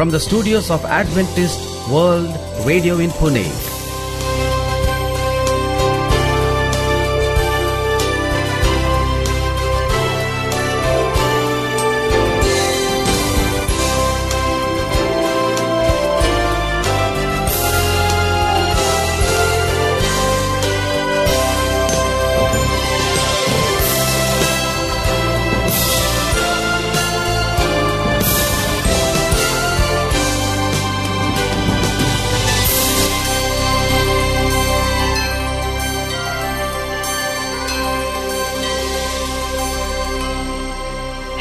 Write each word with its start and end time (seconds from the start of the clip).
from 0.00 0.08
the 0.08 0.18
studios 0.18 0.70
of 0.70 0.82
Adventist 0.86 1.60
World 1.90 2.34
Radio 2.64 3.00
in 3.00 3.10
Pune. 3.10 3.69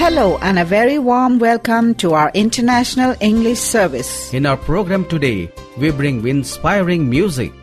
Hello 0.10 0.40
and 0.42 0.58
a 0.58 0.66
very 0.66 0.98
warm 0.98 1.38
welcome 1.38 1.94
to 2.02 2.16
our 2.16 2.32
International 2.34 3.16
English 3.20 3.60
Service. 3.60 4.34
In 4.34 4.48
our 4.48 4.58
program 4.58 5.06
today, 5.08 5.52
we 5.78 5.92
bring 5.92 6.28
inspiring 6.28 7.08
music. 7.08 7.54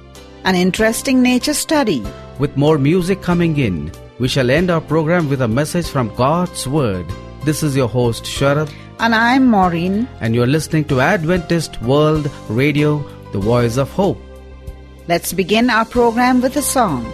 An 0.44 0.54
interesting 0.54 1.22
nature 1.22 1.54
study. 1.54 2.04
With 2.38 2.56
more 2.56 2.78
music 2.78 3.20
coming 3.20 3.58
in, 3.58 3.90
we 4.20 4.28
shall 4.28 4.48
end 4.48 4.70
our 4.70 4.80
program 4.80 5.28
with 5.28 5.42
a 5.42 5.48
message 5.48 5.88
from 5.88 6.14
God's 6.14 6.68
Word. 6.68 7.04
This 7.44 7.64
is 7.64 7.74
your 7.74 7.88
host, 7.88 8.22
Sharad, 8.22 8.72
And 9.00 9.12
I'm 9.12 9.48
Maureen. 9.48 10.06
and 10.20 10.32
you're 10.32 10.46
listening 10.46 10.84
to 10.84 11.00
Adventist 11.00 11.82
World 11.82 12.30
Radio, 12.48 13.04
the 13.32 13.40
voice 13.40 13.76
of 13.76 13.90
hope. 13.90 14.22
Let's 15.08 15.32
begin 15.32 15.68
our 15.68 15.84
program 15.84 16.40
with 16.40 16.56
a 16.56 16.62
song. 16.62 17.12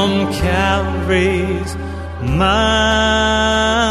From 0.00 0.32
Calvary's 0.32 1.76
mountain. 2.22 3.89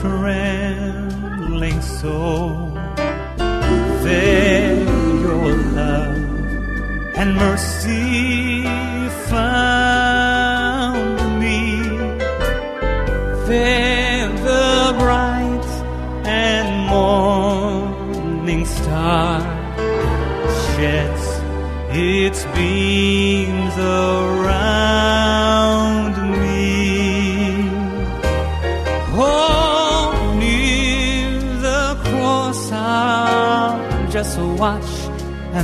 Trembling 0.00 1.80
soul, 1.82 2.70
there 4.04 4.84
your 5.24 5.52
love 5.78 6.16
and 7.16 7.34
mercy 7.34 8.27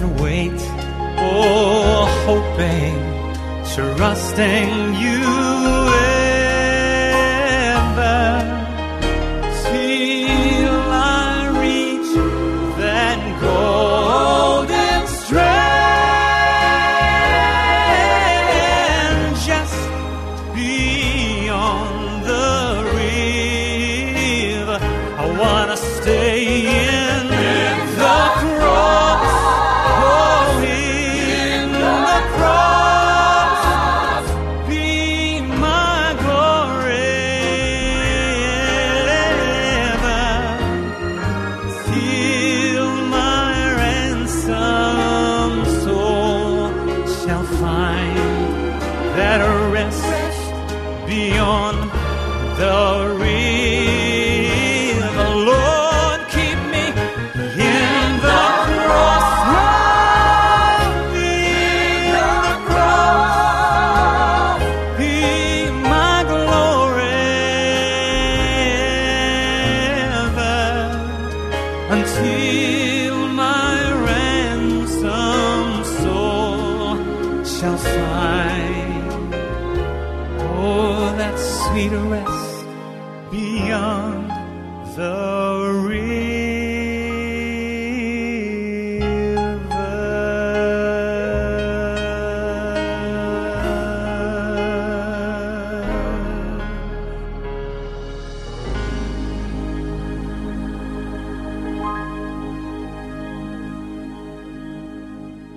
wait. 0.05 0.61
Oh, 1.19 2.07
hoping, 2.27 2.97
trusting 3.75 4.84
until 72.17 73.29
my 73.29 73.75
soul 75.85 76.97
shall 77.45 77.77
find 77.77 79.35
oh 80.41 81.15
that 81.19 81.37
sweet 81.39 81.91
rest 81.91 82.67
beyond 83.31 84.31
the 84.97 85.83
river. 85.89 85.94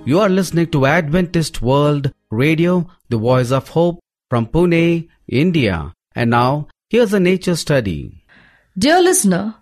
You 0.08 0.20
are 0.20 0.30
listening 0.30 0.68
to 0.68 0.86
Adventist 0.86 1.60
World 1.60 2.10
Radio, 2.30 2.86
the 3.10 3.18
voice 3.18 3.50
of 3.50 3.68
hope 3.68 4.00
from 4.30 4.46
Pune, 4.46 5.06
India. 5.28 5.92
And 6.14 6.30
now, 6.30 6.68
here's 6.88 7.12
a 7.12 7.20
nature 7.20 7.56
study. 7.56 8.24
Dear 8.78 9.02
listener, 9.02 9.56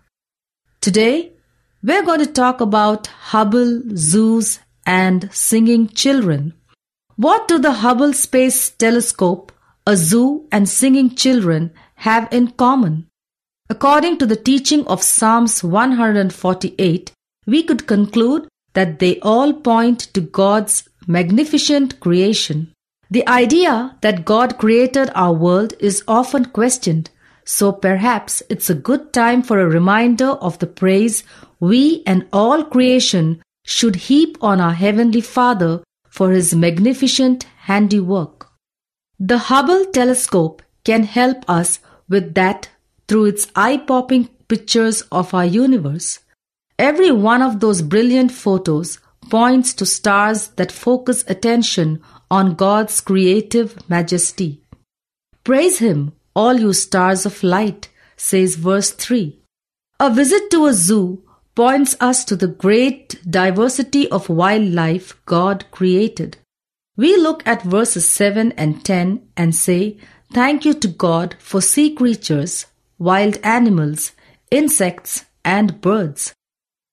today 0.80 1.32
we're 1.82 2.04
going 2.04 2.20
to 2.20 2.32
talk 2.32 2.60
about 2.60 3.08
Hubble 3.08 3.82
zoos 3.96 4.60
and 4.86 5.28
singing 5.32 5.88
children. 5.88 6.54
What 7.16 7.48
do 7.48 7.58
the 7.58 7.72
Hubble 7.82 8.12
Space 8.12 8.70
Telescope, 8.70 9.50
a 9.84 9.96
zoo, 9.96 10.46
and 10.52 10.68
singing 10.68 11.16
children 11.16 11.72
have 11.96 12.32
in 12.32 12.52
common? 12.52 13.08
According 13.68 14.18
to 14.18 14.26
the 14.26 14.36
teaching 14.36 14.86
of 14.86 15.02
Psalms 15.02 15.64
148, 15.64 17.10
we 17.48 17.64
could 17.64 17.88
conclude 17.88 18.46
that 18.76 18.98
they 18.98 19.18
all 19.20 19.54
point 19.54 20.00
to 20.14 20.20
God's 20.20 20.88
magnificent 21.06 21.98
creation. 21.98 22.72
The 23.10 23.26
idea 23.26 23.96
that 24.02 24.24
God 24.26 24.58
created 24.58 25.10
our 25.14 25.32
world 25.32 25.72
is 25.80 26.04
often 26.06 26.44
questioned, 26.46 27.08
so 27.44 27.72
perhaps 27.72 28.42
it's 28.50 28.68
a 28.68 28.74
good 28.88 29.12
time 29.14 29.42
for 29.42 29.60
a 29.60 29.68
reminder 29.78 30.30
of 30.48 30.58
the 30.58 30.66
praise 30.66 31.24
we 31.58 32.02
and 32.06 32.26
all 32.34 32.64
creation 32.64 33.40
should 33.64 33.96
heap 33.96 34.36
on 34.42 34.60
our 34.60 34.74
Heavenly 34.74 35.22
Father 35.22 35.82
for 36.10 36.30
His 36.32 36.54
magnificent 36.54 37.44
handiwork. 37.68 38.48
The 39.18 39.38
Hubble 39.38 39.86
telescope 39.86 40.60
can 40.84 41.04
help 41.04 41.48
us 41.48 41.78
with 42.10 42.34
that 42.34 42.68
through 43.08 43.26
its 43.26 43.48
eye 43.56 43.78
popping 43.78 44.28
pictures 44.48 45.00
of 45.10 45.32
our 45.32 45.46
universe. 45.46 46.18
Every 46.78 47.10
one 47.10 47.42
of 47.42 47.60
those 47.60 47.80
brilliant 47.80 48.32
photos 48.32 48.98
points 49.30 49.72
to 49.74 49.86
stars 49.86 50.48
that 50.56 50.70
focus 50.70 51.24
attention 51.26 52.02
on 52.30 52.54
God's 52.54 53.00
creative 53.00 53.88
majesty. 53.88 54.60
Praise 55.42 55.78
Him, 55.78 56.12
all 56.34 56.54
you 56.54 56.72
stars 56.72 57.24
of 57.24 57.42
light, 57.42 57.88
says 58.16 58.56
verse 58.56 58.90
3. 58.90 59.38
A 60.00 60.10
visit 60.10 60.50
to 60.50 60.66
a 60.66 60.74
zoo 60.74 61.22
points 61.54 61.96
us 62.00 62.24
to 62.26 62.36
the 62.36 62.46
great 62.46 63.18
diversity 63.28 64.10
of 64.10 64.28
wildlife 64.28 65.18
God 65.24 65.64
created. 65.70 66.36
We 66.96 67.16
look 67.16 67.46
at 67.46 67.62
verses 67.62 68.08
7 68.08 68.52
and 68.52 68.84
10 68.84 69.28
and 69.36 69.54
say, 69.54 69.96
Thank 70.32 70.64
you 70.64 70.74
to 70.74 70.88
God 70.88 71.36
for 71.38 71.62
sea 71.62 71.94
creatures, 71.94 72.66
wild 72.98 73.38
animals, 73.42 74.12
insects, 74.50 75.24
and 75.44 75.80
birds. 75.80 76.34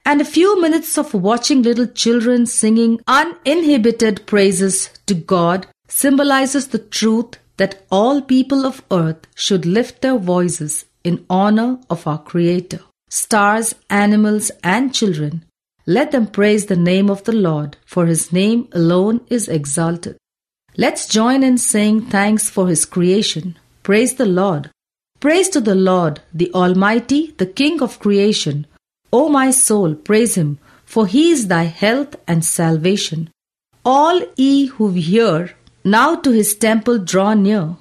And 0.05 0.19
a 0.19 0.25
few 0.25 0.61
minutes 0.61 0.97
of 0.97 1.13
watching 1.13 1.61
little 1.61 1.87
children 1.87 2.45
singing 2.45 2.99
uninhibited 3.07 4.25
praises 4.25 4.89
to 5.05 5.13
God 5.13 5.67
symbolizes 5.87 6.67
the 6.67 6.79
truth 6.79 7.37
that 7.57 7.85
all 7.89 8.21
people 8.21 8.65
of 8.65 8.83
earth 8.91 9.27
should 9.35 9.65
lift 9.65 10.01
their 10.01 10.17
voices 10.17 10.85
in 11.03 11.25
honor 11.29 11.79
of 11.89 12.05
our 12.05 12.17
Creator. 12.17 12.81
Stars, 13.09 13.75
animals, 13.89 14.51
and 14.63 14.93
children, 14.93 15.45
let 15.85 16.11
them 16.11 16.27
praise 16.27 16.65
the 16.65 16.75
name 16.75 17.09
of 17.09 17.23
the 17.25 17.33
Lord, 17.33 17.77
for 17.85 18.05
his 18.05 18.33
name 18.33 18.67
alone 18.71 19.21
is 19.29 19.47
exalted. 19.47 20.17
Let's 20.75 21.07
join 21.07 21.43
in 21.43 21.57
saying 21.57 22.07
thanks 22.07 22.49
for 22.49 22.67
his 22.67 22.85
creation. 22.85 23.57
Praise 23.83 24.15
the 24.15 24.25
Lord. 24.25 24.71
Praise 25.19 25.49
to 25.49 25.61
the 25.61 25.75
Lord, 25.75 26.21
the 26.33 26.51
Almighty, 26.53 27.35
the 27.37 27.45
King 27.45 27.81
of 27.81 27.99
creation. 27.99 28.65
O 29.13 29.29
my 29.29 29.51
soul, 29.51 29.93
praise 29.93 30.33
him, 30.33 30.57
for 30.85 31.05
he 31.05 31.29
is 31.29 31.47
thy 31.47 31.65
health 31.65 32.15
and 32.27 32.43
salvation. 32.43 33.29
All 33.85 34.19
ye 34.35 34.65
who 34.65 34.89
hear, 34.89 35.55
now 35.83 36.15
to 36.15 36.31
his 36.31 36.55
temple 36.55 36.97
draw 36.97 37.35
near. 37.35 37.75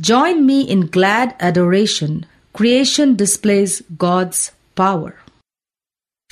Join 0.00 0.46
me 0.46 0.62
in 0.62 0.86
glad 0.86 1.34
adoration. 1.40 2.24
Creation 2.52 3.16
displays 3.16 3.82
God's 3.98 4.52
power. 4.76 5.16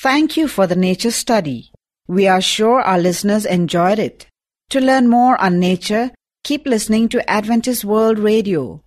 Thank 0.00 0.36
you 0.36 0.46
for 0.46 0.68
the 0.68 0.76
nature 0.76 1.10
study. 1.10 1.72
We 2.06 2.28
are 2.28 2.40
sure 2.40 2.80
our 2.80 2.98
listeners 2.98 3.44
enjoyed 3.44 3.98
it. 3.98 4.26
To 4.70 4.80
learn 4.80 5.08
more 5.08 5.36
on 5.40 5.58
nature, 5.58 6.12
keep 6.44 6.64
listening 6.64 7.08
to 7.08 7.28
Adventist 7.28 7.84
World 7.84 8.20
Radio. 8.20 8.82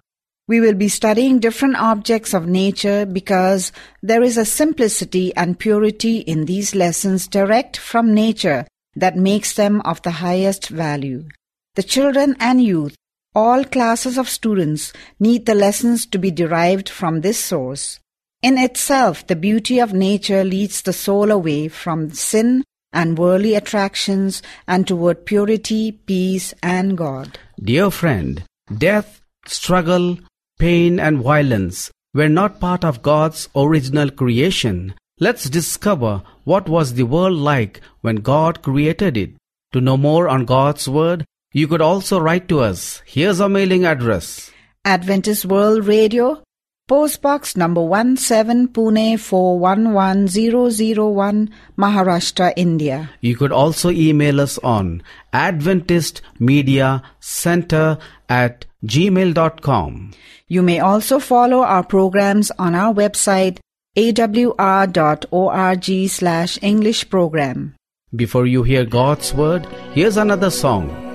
We 0.52 0.60
will 0.60 0.74
be 0.74 0.90
studying 0.90 1.40
different 1.40 1.78
objects 1.78 2.34
of 2.34 2.46
nature 2.46 3.06
because 3.06 3.72
there 4.04 4.22
is 4.22 4.38
a 4.38 4.44
simplicity 4.44 5.34
and 5.38 5.58
purity 5.58 6.18
in 6.18 6.44
these 6.44 6.76
lessons 6.76 7.26
direct 7.26 7.78
from 7.78 8.14
nature 8.14 8.68
that 8.98 9.16
makes 9.16 9.54
them 9.54 9.80
of 9.86 10.02
the 10.02 10.12
highest 10.12 10.68
value. 10.68 11.30
The 11.76 11.84
children 11.84 12.36
and 12.38 12.62
youth, 12.62 12.98
all 13.34 13.64
classes 13.64 14.18
of 14.18 14.28
students, 14.28 14.92
need 15.22 15.46
the 15.46 15.56
lessons 15.56 16.06
to 16.08 16.18
be 16.18 16.32
derived 16.32 16.90
from 16.90 17.22
this 17.22 17.40
source. 17.40 18.02
In 18.42 18.58
itself, 18.58 19.26
the 19.28 19.38
beauty 19.38 19.80
of 19.80 19.94
nature 19.94 20.44
leads 20.44 20.82
the 20.82 20.92
soul 20.92 21.32
away 21.32 21.70
from 21.70 22.12
sin 22.12 22.66
and 22.92 23.18
worldly 23.18 23.56
attractions 23.56 24.44
and 24.68 24.86
toward 24.86 25.26
purity, 25.26 25.94
peace, 25.94 26.54
and 26.62 26.98
God. 26.98 27.40
Dear 27.58 27.90
friend, 27.90 28.44
death, 28.78 29.22
struggle, 29.46 30.18
pain, 30.62 31.00
and 31.00 31.18
violence 31.18 31.90
were 32.14 32.30
not 32.30 32.60
part 32.60 32.86
of 32.86 33.02
God's 33.02 33.50
original 33.56 34.12
creation. 34.12 34.94
Let's 35.20 35.50
discover 35.50 36.22
what 36.44 36.70
was 36.70 36.94
the 36.94 37.02
world 37.04 37.38
like 37.38 37.82
when 38.02 38.18
God 38.18 38.62
created 38.62 39.18
it. 39.18 39.32
To 39.74 39.82
know 39.82 39.98
more 39.98 40.30
on 40.30 40.46
God's 40.46 40.88
Word, 40.88 41.26
you 41.52 41.68
could 41.68 41.82
also 41.82 42.20
write 42.20 42.48
to 42.50 42.60
us. 42.60 43.02
Here's 43.06 43.42
our 43.42 43.50
mailing 43.50 43.86
address. 43.86 44.52
Adventist 44.86 45.46
World 45.46 45.88
Radio, 45.88 46.44
Post 46.88 47.24
Box 47.24 47.58
number 47.58 47.82
17 47.82 48.68
Pune 48.68 49.20
411001, 49.20 51.50
Maharashtra, 51.78 52.54
India. 52.56 53.10
You 53.20 53.36
could 53.36 53.52
also 53.52 53.90
email 53.90 54.40
us 54.40 54.58
on 54.60 55.02
Adventist 55.34 56.22
Media 56.40 57.02
Center 57.20 57.98
at 58.30 58.66
gmail.com. 58.86 60.12
You 60.48 60.62
may 60.62 60.80
also 60.80 61.20
follow 61.20 61.62
our 61.64 61.84
programs 61.84 62.52
on 62.60 62.76
our 62.76 62.94
website 62.94 63.60
awr.org 63.98 64.90
slash 66.10 66.58
English 66.62 67.10
program. 67.10 67.76
Before 68.16 68.46
you 68.46 68.64
hear 68.64 68.86
God's 68.86 69.34
Word, 69.34 69.66
here's 69.94 70.18
another 70.18 70.50
song. 70.50 71.11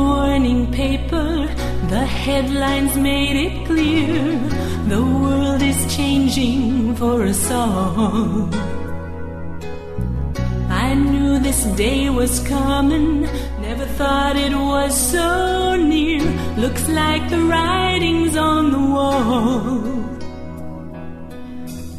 Morning 0.00 0.60
paper, 0.72 1.30
the 1.94 2.04
headlines 2.24 2.94
made 2.96 3.36
it 3.46 3.54
clear 3.68 4.22
the 4.94 5.02
world 5.22 5.62
is 5.72 5.80
changing 5.96 6.94
for 7.00 7.16
us 7.32 7.44
all. 7.50 8.48
I 10.86 10.88
knew 10.94 11.38
this 11.48 11.62
day 11.84 12.02
was 12.20 12.34
coming, 12.56 13.08
never 13.66 13.86
thought 13.98 14.36
it 14.46 14.54
was 14.72 14.92
so 15.14 15.28
near. 15.76 16.24
Looks 16.64 16.84
like 17.02 17.24
the 17.34 17.42
writing's 17.50 18.34
on 18.50 18.62
the 18.76 18.84
wall. 18.94 19.80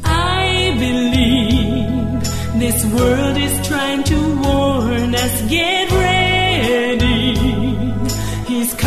I 0.04 0.44
believe 0.84 2.20
this 2.64 2.78
world 2.96 3.36
is 3.46 3.54
trying 3.70 4.02
to 4.12 4.18
warn 4.46 5.10
us. 5.24 5.34
Get 5.56 5.86
ready. 6.06 7.21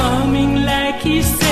He's 0.06 0.12
coming 0.12 0.66
like 0.66 1.02
he 1.02 1.45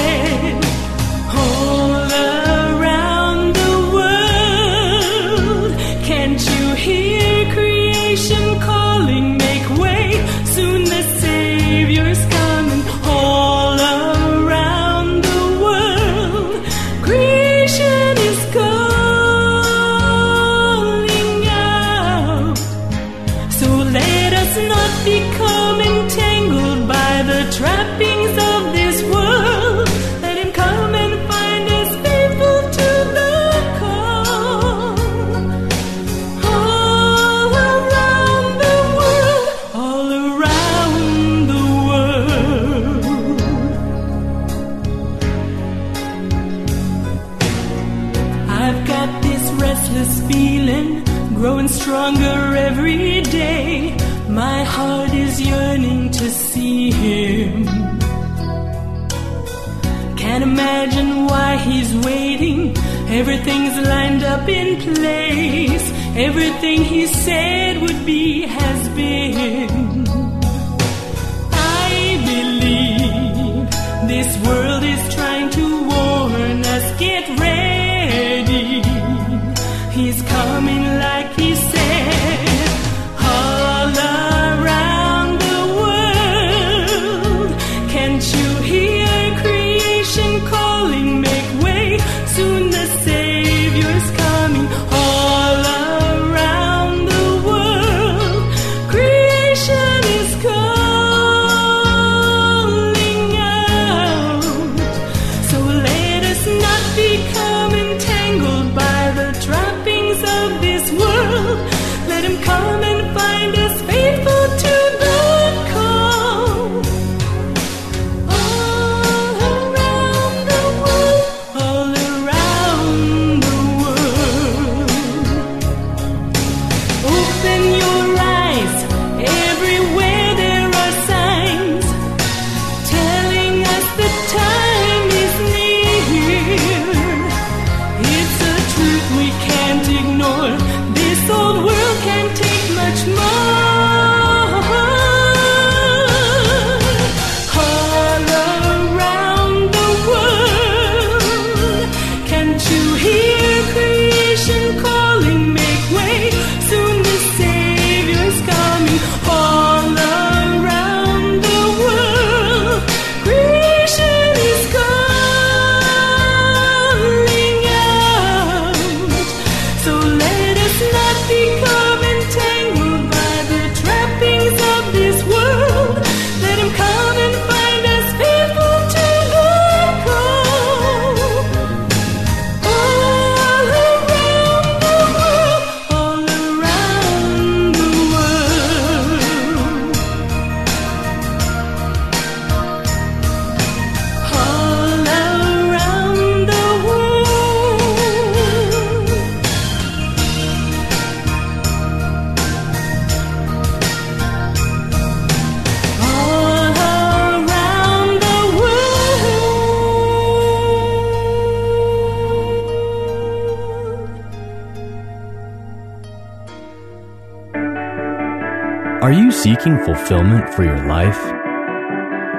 seeking 219.44 219.78
fulfillment 219.80 220.54
for 220.54 220.64
your 220.64 220.88
life? 220.88 221.22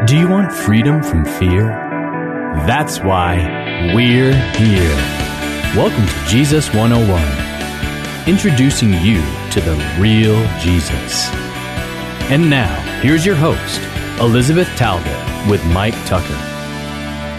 Do 0.07 0.17
you 0.17 0.27
want 0.27 0.51
freedom 0.51 1.03
from 1.03 1.27
fear? 1.27 1.67
That's 2.67 2.99
why 2.99 3.93
we're 3.95 4.33
here. 4.33 4.97
Welcome 5.77 6.07
to 6.07 6.25
Jesus 6.27 6.73
101, 6.73 8.27
introducing 8.27 8.95
you 9.03 9.21
to 9.51 9.61
the 9.61 9.77
real 9.99 10.35
Jesus. 10.61 11.29
And 12.31 12.49
now, 12.49 12.75
here's 13.03 13.27
your 13.27 13.37
host, 13.37 13.83
Elizabeth 14.19 14.69
Talbot, 14.69 15.51
with 15.51 15.63
Mike 15.75 15.93
Tucker. 16.07 16.39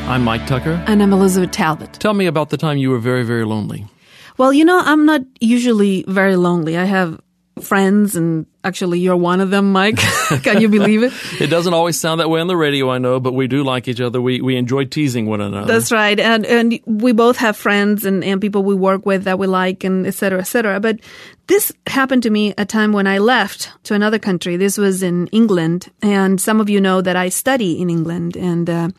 I'm 0.07 0.23
Mike 0.23 0.45
Tucker. 0.45 0.83
And 0.85 1.01
I'm 1.01 1.11
Elizabeth 1.11 1.49
Talbot. 1.49 1.93
Tell 1.93 2.13
me 2.13 2.27
about 2.27 2.51
the 2.51 2.57
time 2.57 2.77
you 2.77 2.91
were 2.91 2.99
very, 2.99 3.23
very 3.23 3.45
lonely. 3.45 3.87
Well, 4.37 4.53
you 4.53 4.63
know, 4.63 4.79
I'm 4.85 5.07
not 5.07 5.21
usually 5.41 6.05
very 6.07 6.35
lonely. 6.35 6.77
I 6.77 6.83
have 6.83 7.19
friends, 7.61 8.15
and 8.15 8.45
actually, 8.65 8.99
you're 8.99 9.15
one 9.15 9.39
of 9.39 9.49
them, 9.51 9.71
Mike. 9.71 9.97
Can 10.43 10.59
you 10.59 10.67
believe 10.67 11.03
it? 11.03 11.13
It 11.39 11.47
doesn't 11.47 11.73
always 11.73 11.99
sound 11.99 12.19
that 12.19 12.29
way 12.29 12.41
on 12.41 12.47
the 12.47 12.57
radio, 12.57 12.89
I 12.89 12.97
know, 12.97 13.19
but 13.19 13.33
we 13.33 13.47
do 13.47 13.63
like 13.63 13.87
each 13.87 14.01
other. 14.01 14.19
We 14.21 14.41
we 14.41 14.57
enjoy 14.57 14.85
teasing 14.85 15.27
one 15.27 15.39
another. 15.39 15.71
That's 15.71 15.91
right. 15.91 16.19
And 16.19 16.45
and 16.45 16.79
we 16.85 17.11
both 17.11 17.37
have 17.37 17.55
friends 17.55 18.05
and, 18.05 18.23
and 18.23 18.41
people 18.41 18.63
we 18.63 18.75
work 18.75 19.05
with 19.05 19.23
that 19.25 19.39
we 19.39 19.47
like 19.47 19.83
and 19.83 20.07
et 20.07 20.15
cetera, 20.15 20.39
et 20.39 20.45
cetera. 20.45 20.79
But 20.79 20.99
this 21.47 21.71
happened 21.87 22.23
to 22.23 22.29
me 22.29 22.53
a 22.57 22.65
time 22.65 22.91
when 22.91 23.07
I 23.07 23.19
left 23.19 23.71
to 23.83 23.93
another 23.93 24.17
country. 24.17 24.57
This 24.57 24.77
was 24.77 25.03
in 25.03 25.27
England. 25.27 25.91
And 26.01 26.41
some 26.41 26.59
of 26.59 26.69
you 26.69 26.81
know 26.81 27.01
that 27.01 27.15
I 27.15 27.29
study 27.29 27.79
in 27.79 27.89
England 27.89 28.35
and 28.35 28.69
uh, 28.69 28.89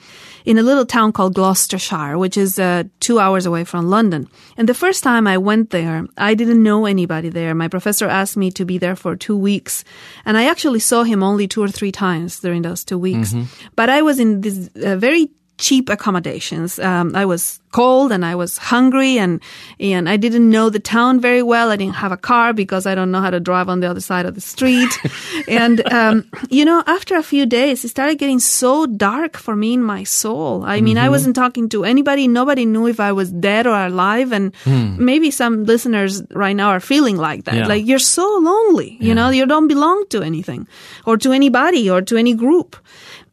in 0.45 0.59
a 0.59 0.63
little 0.63 0.87
town 0.87 1.13
called 1.13 1.35
Gloucestershire, 1.35 2.19
which 2.19 2.37
is 2.37 2.59
uh, 2.59 2.85
two 3.01 3.19
hours 3.19 3.47
away 3.47 3.65
from 3.65 3.91
London. 3.91 4.29
And 4.57 4.69
the 4.69 4.75
first 4.75 5.03
time 5.03 5.27
I 5.27 5.39
went 5.39 5.71
there, 5.71 6.07
I 6.17 6.35
didn't 6.35 6.63
know 6.63 6.87
anybody 6.87 7.29
there. 7.29 7.55
My 7.55 7.69
professor 7.69 8.07
asked 8.07 8.37
me 8.37 8.51
to 8.53 8.65
be 8.65 8.79
there 8.79 8.97
for 8.97 9.17
two 9.17 9.37
weeks. 9.37 9.85
And 10.25 10.37
I 10.37 10.45
actually 10.47 10.81
saw 10.81 11.03
him 11.03 11.23
only 11.23 11.49
two 11.49 11.63
or 11.63 11.69
three 11.69 11.93
times 11.93 12.41
during 12.41 12.63
those 12.63 12.85
two 12.85 12.99
weeks. 12.99 13.35
But 13.75 13.91
I 13.91 14.03
was 14.03 14.21
in 14.21 14.41
this 14.41 14.71
uh, 14.85 14.97
very 14.97 15.31
cheap 15.59 15.89
accommodations. 15.89 16.79
Um, 16.79 17.15
I 17.15 17.25
was 17.25 17.61
cold 17.73 18.11
and 18.11 18.25
I 18.25 18.35
was 18.35 18.57
hungry 18.57 19.19
and 19.19 19.41
and 19.79 20.09
I 20.09 20.17
didn't 20.17 20.49
know 20.49 20.71
the 20.71 20.79
town 20.79 21.21
very 21.21 21.43
well. 21.43 21.71
I 21.71 21.77
didn't 21.77 21.97
have 21.97 22.13
a 22.13 22.17
car 22.17 22.55
because 22.55 22.87
I 22.87 22.95
don't 22.95 23.11
know 23.11 23.21
how 23.21 23.31
to 23.31 23.41
drive 23.41 23.69
on 23.69 23.81
the 23.81 23.91
other 23.91 24.01
side 24.01 24.25
of 24.25 24.35
the 24.35 24.41
street. 24.41 24.93
and 25.49 25.81
um, 25.93 26.31
you 26.49 26.65
know, 26.65 26.83
after 26.87 27.17
a 27.17 27.23
few 27.23 27.45
days, 27.45 27.85
it 27.85 27.89
started 27.89 28.19
getting 28.19 28.41
so 28.41 28.87
dark 28.87 29.37
for 29.37 29.55
me 29.57 29.75
in 29.75 29.83
my 29.83 30.05
soul. 30.05 30.65
I 30.65 30.81
mean, 30.81 30.99
I 30.99 31.09
wasn't 31.09 31.37
talking 31.37 31.69
to 31.71 31.85
anybody. 31.85 32.29
Nobody 32.29 32.65
knew 32.67 32.87
if 32.87 33.01
I 33.01 33.13
was 33.13 33.31
dead 33.31 33.67
or 33.67 33.77
alive. 33.77 34.33
And 34.33 34.55
maybe 34.99 35.31
some 35.31 35.65
listeners 35.65 36.23
right 36.31 36.57
now 36.57 36.71
are 36.71 36.81
feeling 36.81 37.17
like 37.17 37.45
that. 37.45 37.55
Yeah. 37.55 37.67
Like 37.67 37.87
you're 37.87 37.99
so 37.99 38.27
lonely. 38.41 38.97
You 39.01 39.15
know, 39.15 39.31
you 39.31 39.47
don't 39.47 39.69
belong 39.69 40.05
to 40.11 40.23
anything 40.23 40.67
or 41.05 41.17
to 41.19 41.33
anybody 41.33 41.91
or 41.91 42.03
to 42.03 42.17
any 42.17 42.35
group. 42.35 42.77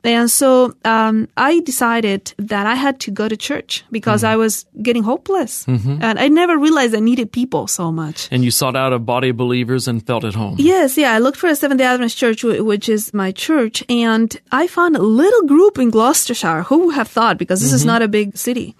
And 0.03 0.29
so 0.29 0.75
um, 0.83 1.29
I 1.37 1.61
decided 1.61 2.33
that 2.37 2.67
I 2.67 2.75
had 2.75 2.99
to 3.01 3.11
go 3.11 3.29
to 3.29 3.37
church 3.37 3.85
because 3.91 4.23
mm-hmm. 4.23 4.33
I 4.33 4.35
was 4.35 4.65
getting 4.81 5.03
hopeless. 5.03 5.65
Mm-hmm. 5.65 6.03
And 6.03 6.19
I 6.19 6.27
never 6.27 6.57
realized 6.57 6.93
I 6.93 6.99
needed 6.99 7.31
people 7.31 7.67
so 7.67 7.91
much. 7.91 8.27
and 8.31 8.43
you 8.43 8.51
sought 8.51 8.75
out 8.75 8.91
a 8.91 8.99
body 8.99 9.29
of 9.29 9.37
believers 9.37 9.87
and 9.87 10.05
felt 10.05 10.23
at 10.25 10.33
home. 10.33 10.55
Yes, 10.57 10.97
yeah. 10.97 11.13
I 11.13 11.19
looked 11.19 11.37
for 11.37 11.47
a 11.47 11.55
Seventh 11.55 11.79
day 11.79 11.85
Adventist 11.85 12.17
church, 12.17 12.43
which 12.43 12.89
is 12.89 13.13
my 13.13 13.31
church, 13.31 13.83
and 13.89 14.35
I 14.51 14.67
found 14.67 14.95
a 14.95 15.01
little 15.01 15.43
group 15.43 15.79
in 15.79 15.89
Gloucestershire. 15.89 16.63
Who 16.63 16.87
would 16.87 16.95
have 16.95 17.07
thought? 17.07 17.37
Because 17.37 17.61
this 17.61 17.71
is 17.73 17.81
mm-hmm. 17.81 17.87
not 17.87 18.01
a 18.01 18.07
big 18.07 18.37
city. 18.37 18.75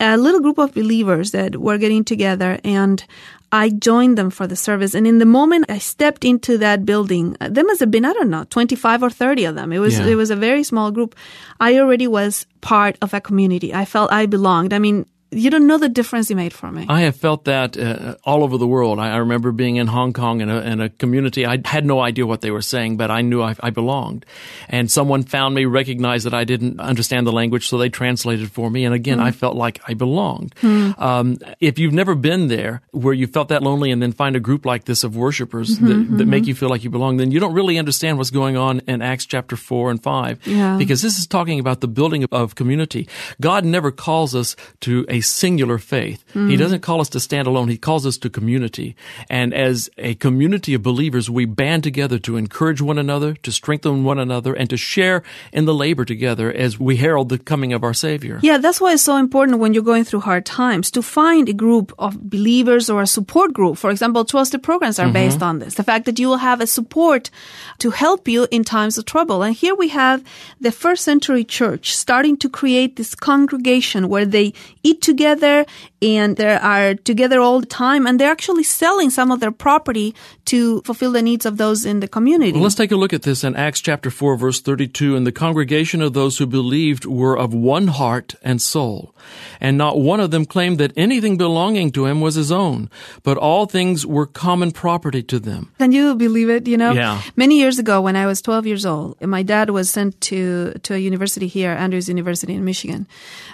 A 0.00 0.16
little 0.16 0.40
group 0.40 0.58
of 0.58 0.72
believers 0.72 1.30
that 1.32 1.56
were 1.56 1.76
getting 1.78 2.04
together, 2.04 2.58
and 2.64 3.04
I 3.52 3.68
joined 3.68 4.16
them 4.16 4.30
for 4.30 4.46
the 4.46 4.56
service. 4.56 4.94
And 4.94 5.06
in 5.06 5.18
the 5.18 5.26
moment 5.26 5.66
I 5.68 5.78
stepped 5.78 6.24
into 6.24 6.56
that 6.58 6.86
building, 6.86 7.36
uh, 7.40 7.48
there 7.50 7.64
must 7.64 7.80
have 7.80 7.90
been 7.90 8.06
I 8.06 8.12
don't 8.14 8.30
know 8.30 8.44
twenty 8.44 8.76
five 8.76 9.02
or 9.02 9.10
thirty 9.10 9.44
of 9.44 9.54
them. 9.56 9.72
It 9.72 9.78
was 9.78 9.98
Yeah. 9.98 10.06
it 10.06 10.14
was 10.14 10.30
a 10.30 10.36
very 10.36 10.62
small 10.64 10.90
group. 10.90 11.14
I 11.60 11.78
already 11.78 12.06
was 12.06 12.46
part 12.62 12.96
of 13.02 13.12
a 13.12 13.20
community. 13.20 13.74
I 13.74 13.84
felt 13.84 14.10
I 14.12 14.26
belonged. 14.26 14.72
I 14.72 14.78
mean. 14.78 15.04
You 15.30 15.50
don't 15.50 15.66
know 15.66 15.78
the 15.78 15.88
difference 15.88 16.28
you 16.30 16.36
made 16.36 16.52
for 16.52 16.70
me. 16.70 16.86
I 16.88 17.00
have 17.02 17.16
felt 17.16 17.44
that 17.44 17.76
uh, 17.78 18.16
all 18.24 18.42
over 18.42 18.58
the 18.58 18.66
world. 18.66 18.98
I, 18.98 19.10
I 19.10 19.16
remember 19.18 19.52
being 19.52 19.76
in 19.76 19.86
Hong 19.86 20.12
Kong 20.12 20.40
in 20.40 20.48
a, 20.50 20.60
in 20.60 20.80
a 20.80 20.88
community. 20.88 21.46
I 21.46 21.58
had 21.64 21.84
no 21.86 22.00
idea 22.00 22.26
what 22.26 22.40
they 22.40 22.50
were 22.50 22.62
saying, 22.62 22.96
but 22.96 23.10
I 23.10 23.20
knew 23.22 23.40
I, 23.42 23.54
I 23.60 23.70
belonged. 23.70 24.26
And 24.68 24.90
someone 24.90 25.22
found 25.22 25.54
me, 25.54 25.64
recognized 25.66 26.26
that 26.26 26.34
I 26.34 26.44
didn't 26.44 26.80
understand 26.80 27.26
the 27.26 27.32
language, 27.32 27.68
so 27.68 27.78
they 27.78 27.88
translated 27.88 28.50
for 28.50 28.70
me. 28.70 28.84
And 28.84 28.94
again, 28.94 29.20
I 29.20 29.30
felt 29.30 29.56
like 29.56 29.80
I 29.86 29.94
belonged. 29.94 30.54
Um, 30.62 31.38
if 31.60 31.78
you've 31.78 31.92
never 31.94 32.14
been 32.14 32.48
there, 32.48 32.82
where 32.90 33.14
you 33.14 33.26
felt 33.26 33.48
that 33.48 33.62
lonely, 33.62 33.90
and 33.90 34.02
then 34.02 34.12
find 34.12 34.36
a 34.36 34.40
group 34.40 34.66
like 34.66 34.84
this 34.84 35.04
of 35.04 35.16
worshipers 35.16 35.78
that, 35.78 36.06
that 36.18 36.26
make 36.26 36.46
you 36.46 36.54
feel 36.54 36.68
like 36.68 36.82
you 36.84 36.90
belong, 36.90 37.16
then 37.18 37.30
you 37.30 37.38
don't 37.40 37.54
really 37.54 37.78
understand 37.78 38.18
what's 38.18 38.30
going 38.30 38.56
on 38.56 38.80
in 38.88 39.02
Acts 39.02 39.26
chapter 39.26 39.56
four 39.56 39.90
and 39.90 40.02
five, 40.02 40.44
Yeah. 40.46 40.76
because 40.76 41.02
this 41.02 41.18
is 41.18 41.26
talking 41.26 41.60
about 41.60 41.80
the 41.80 41.88
building 41.88 42.24
of 42.32 42.54
community. 42.54 43.08
God 43.40 43.64
never 43.64 43.90
calls 43.90 44.34
us 44.34 44.56
to 44.80 45.06
a 45.08 45.19
singular 45.20 45.78
faith. 45.78 46.24
He 46.32 46.38
mm. 46.38 46.58
doesn't 46.58 46.80
call 46.80 47.00
us 47.00 47.08
to 47.10 47.20
stand 47.20 47.46
alone. 47.46 47.68
He 47.68 47.78
calls 47.78 48.06
us 48.06 48.18
to 48.18 48.30
community. 48.30 48.96
And 49.28 49.52
as 49.54 49.90
a 49.98 50.14
community 50.16 50.74
of 50.74 50.82
believers, 50.82 51.28
we 51.28 51.44
band 51.44 51.82
together 51.82 52.18
to 52.20 52.36
encourage 52.36 52.80
one 52.80 52.98
another, 52.98 53.34
to 53.34 53.52
strengthen 53.52 54.04
one 54.04 54.18
another, 54.18 54.54
and 54.54 54.68
to 54.70 54.76
share 54.76 55.22
in 55.52 55.64
the 55.64 55.74
labor 55.74 56.04
together 56.04 56.52
as 56.52 56.78
we 56.78 56.96
herald 56.96 57.28
the 57.28 57.38
coming 57.38 57.72
of 57.72 57.84
our 57.84 57.94
Savior. 57.94 58.38
Yeah, 58.42 58.58
that's 58.58 58.80
why 58.80 58.92
it's 58.92 59.02
so 59.02 59.16
important 59.16 59.58
when 59.58 59.74
you're 59.74 59.82
going 59.82 60.04
through 60.04 60.20
hard 60.20 60.46
times 60.46 60.90
to 60.92 61.02
find 61.02 61.48
a 61.48 61.52
group 61.52 61.92
of 61.98 62.30
believers 62.30 62.88
or 62.88 63.02
a 63.02 63.06
support 63.06 63.52
group. 63.52 63.76
For 63.76 63.90
example, 63.90 64.24
12 64.24 64.48
step 64.48 64.62
programs 64.62 64.98
are 64.98 65.10
based 65.10 65.36
mm-hmm. 65.36 65.44
on 65.44 65.58
this. 65.58 65.74
The 65.74 65.84
fact 65.84 66.06
that 66.06 66.18
you 66.18 66.28
will 66.28 66.38
have 66.38 66.60
a 66.60 66.66
support 66.66 67.30
to 67.78 67.90
help 67.90 68.28
you 68.28 68.46
in 68.50 68.64
times 68.64 68.98
of 68.98 69.04
trouble. 69.04 69.42
And 69.42 69.54
here 69.54 69.74
we 69.74 69.88
have 69.88 70.24
the 70.60 70.72
first 70.72 71.04
century 71.04 71.44
church 71.44 71.96
starting 71.96 72.36
to 72.38 72.48
create 72.48 72.96
this 72.96 73.14
congregation 73.14 74.08
where 74.08 74.26
they 74.26 74.52
eat 74.82 75.00
together 75.14 75.66
and 76.00 76.36
they 76.40 76.54
are 76.74 76.94
together 77.10 77.38
all 77.44 77.58
the 77.60 77.66
time 77.84 78.06
and 78.06 78.14
they're 78.18 78.30
actually 78.38 78.62
selling 78.80 79.10
some 79.10 79.30
of 79.34 79.38
their 79.42 79.52
property 79.66 80.08
to 80.50 80.80
fulfill 80.88 81.12
the 81.12 81.22
needs 81.30 81.44
of 81.50 81.54
those 81.62 81.84
in 81.90 82.00
the 82.00 82.08
community. 82.08 82.52
Well, 82.52 82.62
let's 82.62 82.74
take 82.82 82.92
a 82.92 82.96
look 83.02 83.12
at 83.12 83.22
this 83.22 83.44
in 83.44 83.54
Acts 83.56 83.80
chapter 83.80 84.10
4, 84.10 84.36
verse 84.36 84.60
32. 84.60 85.16
And 85.16 85.26
the 85.26 85.32
congregation 85.46 86.00
of 86.02 86.12
those 86.12 86.38
who 86.38 86.46
believed 86.46 87.04
were 87.04 87.36
of 87.44 87.52
one 87.54 87.88
heart 87.88 88.34
and 88.42 88.60
soul. 88.62 89.14
And 89.60 89.76
not 89.76 90.00
one 90.12 90.20
of 90.24 90.30
them 90.30 90.44
claimed 90.46 90.78
that 90.78 90.92
anything 90.96 91.36
belonging 91.36 91.92
to 91.92 92.06
him 92.06 92.20
was 92.20 92.34
his 92.36 92.50
own, 92.50 92.88
but 93.22 93.36
all 93.36 93.66
things 93.66 94.06
were 94.06 94.26
common 94.26 94.70
property 94.72 95.22
to 95.24 95.38
them. 95.38 95.62
Can 95.78 95.92
you 95.92 96.14
believe 96.14 96.48
it? 96.56 96.66
You 96.66 96.78
know, 96.78 96.92
Yeah. 96.92 97.20
many 97.36 97.58
years 97.58 97.78
ago 97.78 98.00
when 98.00 98.16
I 98.16 98.26
was 98.26 98.40
12 98.42 98.66
years 98.66 98.84
old, 98.86 99.20
my 99.20 99.42
dad 99.42 99.70
was 99.70 99.90
sent 99.90 100.20
to, 100.32 100.72
to 100.82 100.94
a 100.94 100.98
university 100.98 101.46
here, 101.46 101.72
Andrews 101.72 102.08
University 102.08 102.54
in 102.54 102.64
Michigan, 102.64 103.06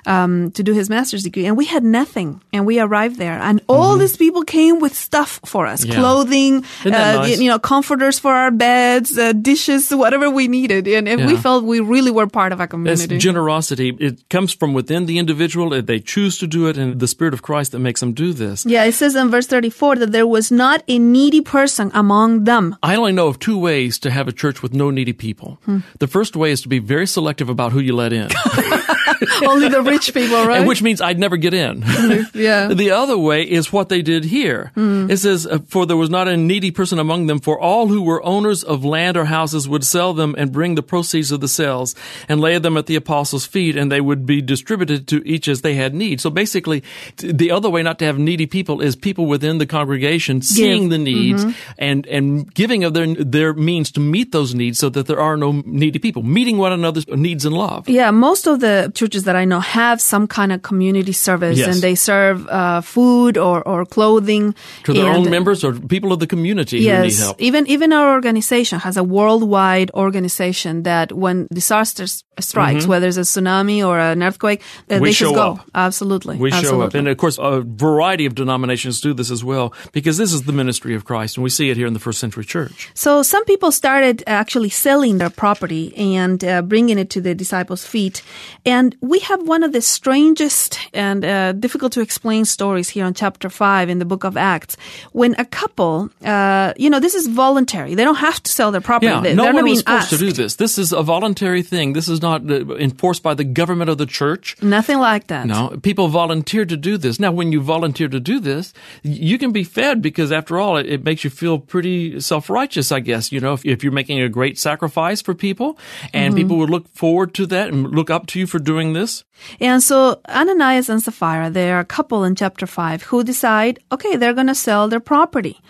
um, 0.07 0.51
to 0.53 0.63
do 0.63 0.73
his 0.73 0.89
master's 0.89 1.23
degree. 1.25 1.46
And 1.47 1.57
we 1.57 1.65
had 1.65 1.85
nothing. 1.85 2.43
And 2.53 2.67
we 2.67 2.81
arrived 2.81 3.17
there 3.17 3.39
and 3.41 3.61
all 3.69 3.97
these 3.97 4.17
people 4.17 4.43
came 4.43 4.81
with 4.81 4.95
stuff 4.95 5.41
for 5.47 5.67
us, 5.67 5.81
Mm-hmm. 5.83 5.93
Yeah. 5.93 5.99
clothing, 5.99 6.65
uh, 6.85 6.91
nice? 6.91 7.39
you 7.41 7.49
know, 7.51 7.59
comforters 7.59 8.19
for 8.19 8.33
our 8.33 8.51
beds, 8.51 9.17
uh, 9.17 9.33
dishes, 9.33 9.91
whatever 9.95 10.29
we 10.31 10.49
needed. 10.49 10.89
And, 10.89 11.07
and 11.09 11.27
we 11.27 11.37
felt 11.37 11.65
we 11.65 11.81
really 11.81 12.11
were 12.11 12.27
part 12.27 12.53
of 12.53 12.61
a 12.61 12.65
It's 12.65 12.71
community. 12.71 13.19
generosity. 13.19 13.89
It 14.01 14.29
comes 14.29 14.53
from 14.53 14.75
within 14.75 15.07
the 15.07 15.19
individual. 15.19 15.71
They 15.83 16.01
choose 16.01 16.39
to 16.39 16.47
do 16.47 16.67
it, 16.69 16.77
and 16.77 16.99
the 16.99 17.07
Spirit 17.09 17.35
of 17.35 17.43
Christ 17.43 17.73
that 17.73 17.79
makes 17.81 18.01
them 18.01 18.13
do 18.13 18.33
this. 18.33 18.67
yeah, 18.67 18.85
it 18.85 18.93
says 18.95 19.15
in 19.15 19.31
verse 19.31 19.47
34 19.47 19.97
that 19.97 20.13
there 20.13 20.27
was 20.27 20.51
not 20.51 20.83
a 20.89 20.99
needy 20.99 21.41
person 21.41 21.91
among 21.95 22.45
them. 22.45 22.75
I 22.83 22.97
only 22.97 23.13
know 23.13 23.29
of 23.29 23.39
two 23.39 23.59
ways 23.59 23.99
to 24.01 24.11
have 24.11 24.27
a 24.29 24.33
church 24.33 24.63
with 24.63 24.73
no 24.75 24.91
needy 24.91 25.13
people. 25.13 25.59
Hmm. 25.65 25.81
The 26.01 26.09
first 26.09 26.35
way 26.37 26.51
is 26.51 26.61
to 26.63 26.69
be 26.69 26.79
very 26.81 27.07
selective 27.07 27.49
about 27.49 27.73
who 27.73 27.81
you 27.81 27.95
let 27.95 28.13
in, 28.13 28.29
Only 29.47 29.69
the 29.69 29.83
rich 29.83 30.13
people, 30.13 30.47
right? 30.47 30.59
and 30.59 30.69
which 30.69 30.83
means 30.83 31.01
I'd 31.01 31.19
never 31.19 31.37
get 31.37 31.55
in. 31.55 31.83
Mm-hmm. 31.83 32.39
yeah. 32.39 32.73
The 32.77 32.91
other 32.91 33.17
way 33.17 33.43
is 33.43 33.73
what 33.73 33.89
they 33.89 34.03
did 34.03 34.25
here. 34.25 34.71
Mm. 34.77 35.11
It 35.11 35.17
says, 35.17 35.47
uh, 35.47 35.59
For 35.67 35.87
there 35.87 35.97
was 35.97 36.11
not 36.11 36.29
a 36.29 36.37
needy 36.37 36.71
person 36.71 36.99
among 36.99 37.27
them, 37.27 37.41
for 37.41 37.59
all 37.59 37.89
who 37.89 38.03
were 38.03 38.23
owners 38.23 38.63
of 38.63 38.85
land 38.85 39.17
or 39.17 39.25
houses 39.25 39.69
would 39.69 39.83
sell 39.83 40.13
them 40.13 40.35
and 40.37 40.53
bring 40.53 40.75
the 40.75 40.83
proceeds 40.83 41.33
of 41.33 41.41
the 41.41 41.49
sales 41.49 41.95
and 42.29 42.41
lay 42.41 42.59
them 42.59 42.77
at 42.77 42.87
the 42.87 42.97
apostles' 42.97 43.47
feet, 43.47 43.77
and 43.77 43.91
they 43.91 44.01
would 44.01 44.27
be 44.27 44.43
distributed 44.43 45.09
to 45.09 45.27
each 45.27 45.49
as 45.49 45.63
they 45.63 45.75
had 45.75 45.95
need. 45.95 46.21
So 46.21 46.31
basically, 46.31 46.83
the 47.17 47.51
other 47.51 47.71
way 47.71 47.83
not 47.83 47.99
to 48.01 48.05
have 48.05 48.19
needy 48.19 48.47
people 48.47 48.81
is 48.81 48.95
people 48.95 49.27
within 49.27 49.59
the 49.59 49.67
congregation 49.67 50.43
seeing 50.43 50.89
the 50.89 50.97
mm-hmm. 50.97 51.05
needs 51.05 51.57
and, 51.79 52.07
and 52.07 52.53
giving 52.55 52.85
of 52.85 52.95
their, 52.95 53.15
their 53.15 53.55
means 53.55 53.91
to 53.93 54.01
meet 54.01 54.33
those 54.33 54.55
needs 54.55 54.79
so 54.79 54.89
that 54.91 55.07
there 55.07 55.21
are 55.21 55.37
no 55.37 55.63
needy 55.65 55.99
people, 55.99 56.23
meeting 56.23 56.59
one 56.59 56.73
another's 56.73 57.07
needs 57.09 57.45
in 57.45 57.53
love. 57.53 57.89
Yeah, 57.89 58.11
most 58.11 58.47
of 58.47 58.61
the 58.61 58.91
churches 59.07 59.25
that 59.25 59.37
I 59.37 59.45
know 59.45 59.61
have 59.61 60.01
some 60.01 60.27
kind 60.27 60.51
of 60.53 60.63
community 60.63 61.13
service 61.13 61.59
Yes. 61.59 61.69
and 61.69 61.83
they 61.83 61.95
serve 61.95 62.47
uh, 62.49 62.81
food 62.81 63.39
or, 63.39 63.63
or 63.67 63.87
clothing. 63.87 64.55
To 64.85 64.93
their 64.93 65.07
and- 65.07 65.27
own 65.27 65.31
members 65.31 65.63
or 65.65 65.73
people 65.73 66.13
of 66.13 66.19
the 66.19 66.27
community 66.27 66.79
who 66.79 66.85
need 66.91 67.05
Yes, 67.15 67.19
help. 67.21 67.41
even 67.41 67.67
even 67.69 67.93
our 67.93 68.13
organization 68.13 68.81
has 68.81 68.97
a 68.97 69.03
worldwide 69.05 69.91
organization 69.95 70.83
that 70.83 71.13
when 71.13 71.47
disasters 71.53 72.25
strikes, 72.41 72.87
whether 72.87 73.07
it's 73.09 73.17
a 73.17 73.21
tsunami 73.23 73.87
or 73.87 73.99
an 73.99 74.23
earthquake, 74.23 74.61
uh, 74.91 74.95
Mm-hmm. 74.97 75.03
We 75.03 75.09
they 75.09 75.13
just 75.13 75.19
show 75.31 75.35
go. 75.35 75.53
up. 75.53 75.71
Absolutely, 75.75 76.37
We 76.37 76.51
show 76.51 76.81
up. 76.83 76.95
And 76.95 77.09
of 77.09 77.17
course, 77.17 77.39
a 77.39 77.61
variety 77.61 78.27
of 78.27 78.35
denominations 78.35 79.01
do 79.01 79.13
this 79.15 79.31
as 79.31 79.43
well 79.45 79.73
because 79.93 80.17
this 80.17 80.33
is 80.33 80.43
the 80.45 80.53
ministry 80.53 80.95
of 80.95 81.05
Christ. 81.05 81.37
And 81.37 81.45
we 81.45 81.51
see 81.51 81.71
it 81.71 81.77
here 81.77 81.87
in 81.87 81.93
the 81.93 82.01
first 82.01 82.19
century 82.19 82.45
church. 82.45 82.91
So 82.95 83.23
some 83.23 83.45
people 83.45 83.73
started 83.73 84.23
actually 84.27 84.71
selling 84.71 85.19
their 85.19 85.31
property 85.31 85.95
and 85.97 86.43
uh, 86.45 86.63
bringing 86.63 86.99
it 86.99 87.11
to 87.11 87.21
the 87.21 87.35
disciples' 87.35 87.85
feet. 87.87 88.23
And 88.65 88.97
we 89.01 89.19
have 89.21 89.43
one 89.47 89.63
of 89.63 89.73
the 89.73 89.81
strangest 89.81 90.79
and 90.95 91.25
uh, 91.25 91.53
difficult 91.53 91.93
to 91.93 92.01
explain 92.01 92.45
stories 92.45 92.89
here 92.89 93.05
on 93.05 93.13
chapter 93.15 93.49
5 93.51 93.89
in 93.91 93.99
the 93.99 94.05
book 94.05 94.25
of 94.25 94.37
Acts. 94.37 94.77
When 95.13 95.35
a 95.39 95.45
couple, 95.45 96.11
uh, 96.25 96.73
you 96.77 96.89
know, 96.91 97.01
this 97.01 97.15
is 97.15 97.27
voluntary. 97.29 97.95
They 97.95 98.05
don't 98.05 98.17
have 98.17 98.43
to 98.43 98.51
sell 98.51 98.71
their 98.73 98.81
property. 98.81 99.07
Yeah, 99.13 99.21
They- 99.21 99.35
no 99.35 99.45
They're 99.45 99.53
not 99.53 99.63
one 99.63 99.65
was 99.65 99.83
being 99.83 100.01
supposed 100.01 100.11
to 100.11 100.19
do 100.19 100.33
this. 100.33 100.57
This 100.57 100.79
is 100.79 100.93
a 100.93 101.03
voluntary 101.03 101.63
thing. 101.63 101.93
This 101.93 102.09
is 102.09 102.21
not 102.29 102.41
uh, 102.51 102.77
enforced 102.89 103.23
by 103.23 103.35
the 103.41 103.45
government 103.61 103.89
of 103.91 103.99
the 104.03 104.07
church. 104.21 104.57
Nothing 104.63 104.99
like 104.99 105.25
that. 105.33 105.47
No, 105.47 105.63
people 105.89 106.09
volunteer 106.09 106.65
to 106.73 106.77
do 106.77 106.99
this. 106.99 107.19
Now, 107.25 107.33
when 107.39 107.53
you 107.55 107.61
volunteer 107.61 108.09
to 108.17 108.21
do 108.21 108.37
this, 108.41 108.73
you 109.03 109.37
can 109.43 109.53
be 109.53 109.65
fed 109.65 110.03
because, 110.09 110.31
after 110.33 110.59
all, 110.61 110.77
it, 110.81 110.87
it 110.87 111.01
makes 111.05 111.25
you 111.25 111.31
feel 111.31 111.59
pretty 111.59 112.21
self-righteous, 112.21 112.93
I 112.93 113.01
guess. 113.01 113.31
You 113.33 113.41
know, 113.41 113.55
if, 113.55 113.65
if 113.65 113.83
you're 113.83 113.99
making 114.01 114.21
a 114.21 114.29
great 114.29 114.59
sacrifice 114.59 115.23
for 115.23 115.35
people, 115.35 115.79
and 116.13 116.27
Mm-hmm. 116.27 116.43
people 116.43 116.57
would 116.59 116.71
look 116.71 116.89
forward 116.95 117.31
to 117.35 117.47
that 117.47 117.69
and 117.71 117.91
look 117.95 118.11
up 118.11 118.27
to 118.27 118.39
you 118.41 118.47
for 118.47 118.59
doing 118.59 118.93
this. 118.95 119.25
And 119.61 119.83
so 119.83 120.21
Ananias 120.29 120.89
and 120.89 121.01
Sapphira, 121.03 121.51
they 121.51 121.71
are 121.71 121.81
a 121.81 121.85
couple 121.97 122.25
in 122.25 122.35
chapter 122.35 122.67
5 122.67 123.03
who 123.09 123.23
decide, 123.23 123.79
okay, 123.93 124.17
they're 124.17 124.35
going 124.35 124.49
to 124.49 124.55
sell 124.55 124.89
their 124.89 125.01
property. 125.01 125.61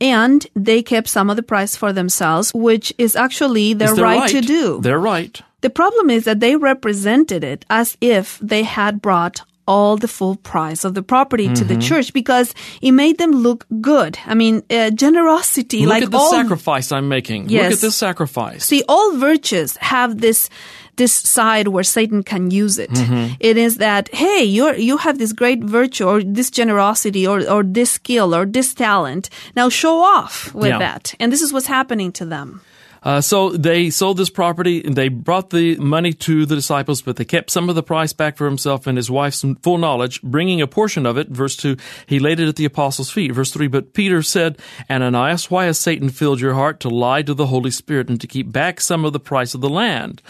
And 0.00 0.46
they 0.54 0.82
kept 0.82 1.08
some 1.08 1.28
of 1.30 1.36
the 1.36 1.42
price 1.42 1.76
for 1.76 1.92
themselves, 1.92 2.52
which 2.54 2.92
is 2.96 3.16
actually 3.16 3.74
their 3.74 3.94
their 3.94 4.04
right, 4.04 4.30
to 4.30 4.40
do. 4.40 4.80
They're 4.80 4.98
right. 5.14 5.42
The 5.60 5.70
problem 5.70 6.10
is 6.10 6.24
that 6.24 6.40
they 6.40 6.56
represented 6.56 7.42
it 7.44 7.64
as 7.68 7.96
if 8.00 8.38
they 8.40 8.62
had 8.62 9.02
brought 9.02 9.42
all 9.66 9.98
the 9.98 10.08
full 10.08 10.36
price 10.36 10.82
of 10.82 10.94
the 10.94 11.02
property 11.02 11.52
to 11.52 11.62
the 11.64 11.74
Mm-hmm. 11.74 11.80
church 11.88 12.12
because 12.14 12.54
it 12.80 12.92
made 12.92 13.18
them 13.18 13.32
look 13.32 13.66
good. 13.82 14.18
I 14.24 14.34
mean, 14.34 14.62
uh, 14.70 14.90
generosity, 14.90 15.80
Look 15.80 15.90
like 15.90 16.02
at 16.04 16.10
the 16.10 16.16
all 16.16 16.30
sacrifice 16.30 16.90
I'm 16.90 17.08
making. 17.08 17.48
Look 17.48 17.72
at 17.72 17.78
this 17.80 17.94
sacrifice. 17.96 18.64
See, 18.64 18.82
all 18.88 19.16
virtues 19.16 19.76
have 19.78 20.20
this 20.20 20.48
this 20.96 21.12
side 21.12 21.68
where 21.68 21.84
Satan 21.84 22.22
can 22.24 22.50
use 22.50 22.78
it. 22.78 22.90
Mm-hmm. 22.90 23.34
It 23.40 23.56
is 23.58 23.76
that 23.76 24.08
hey, 24.14 24.42
you 24.42 24.72
you 24.74 24.96
have 24.96 25.18
this 25.18 25.32
great 25.34 25.62
virtue 25.62 26.06
or 26.08 26.22
this 26.22 26.50
generosity 26.50 27.26
or 27.26 27.46
or 27.50 27.62
this 27.62 27.90
skill 27.90 28.34
or 28.34 28.46
this 28.46 28.72
talent. 28.74 29.28
Now 29.54 29.68
show 29.68 29.98
off 29.98 30.54
with 30.54 30.68
Yeah. 30.70 30.78
that. 30.78 31.14
And 31.20 31.30
this 31.30 31.42
is 31.42 31.52
what's 31.52 31.66
happening 31.68 32.10
to 32.12 32.24
them. 32.24 32.62
Uh, 33.02 33.20
so 33.20 33.50
they 33.50 33.90
sold 33.90 34.16
this 34.16 34.30
property 34.30 34.84
and 34.84 34.96
they 34.96 35.08
brought 35.08 35.50
the 35.50 35.76
money 35.76 36.12
to 36.12 36.46
the 36.46 36.54
disciples, 36.54 37.02
but 37.02 37.16
they 37.16 37.24
kept 37.24 37.50
some 37.50 37.68
of 37.68 37.74
the 37.74 37.82
price 37.82 38.12
back 38.12 38.36
for 38.36 38.46
himself 38.46 38.86
and 38.86 38.96
his 38.96 39.10
wife's 39.10 39.44
full 39.62 39.78
knowledge, 39.78 40.20
bringing 40.22 40.60
a 40.60 40.66
portion 40.66 41.06
of 41.06 41.16
it. 41.16 41.28
Verse 41.28 41.56
2, 41.56 41.76
he 42.06 42.18
laid 42.18 42.40
it 42.40 42.48
at 42.48 42.56
the 42.56 42.64
apostles' 42.64 43.10
feet. 43.10 43.32
Verse 43.32 43.52
3, 43.52 43.68
but 43.68 43.94
Peter 43.94 44.22
said, 44.22 44.58
Ananias, 44.90 45.50
why 45.50 45.66
has 45.66 45.78
Satan 45.78 46.08
filled 46.08 46.40
your 46.40 46.54
heart 46.54 46.80
to 46.80 46.88
lie 46.88 47.22
to 47.22 47.34
the 47.34 47.46
Holy 47.46 47.70
Spirit 47.70 48.08
and 48.08 48.20
to 48.20 48.26
keep 48.26 48.50
back 48.52 48.80
some 48.80 49.04
of 49.04 49.12
the 49.12 49.20
price 49.20 49.54
of 49.54 49.60
the 49.60 49.68
land? 49.68 50.22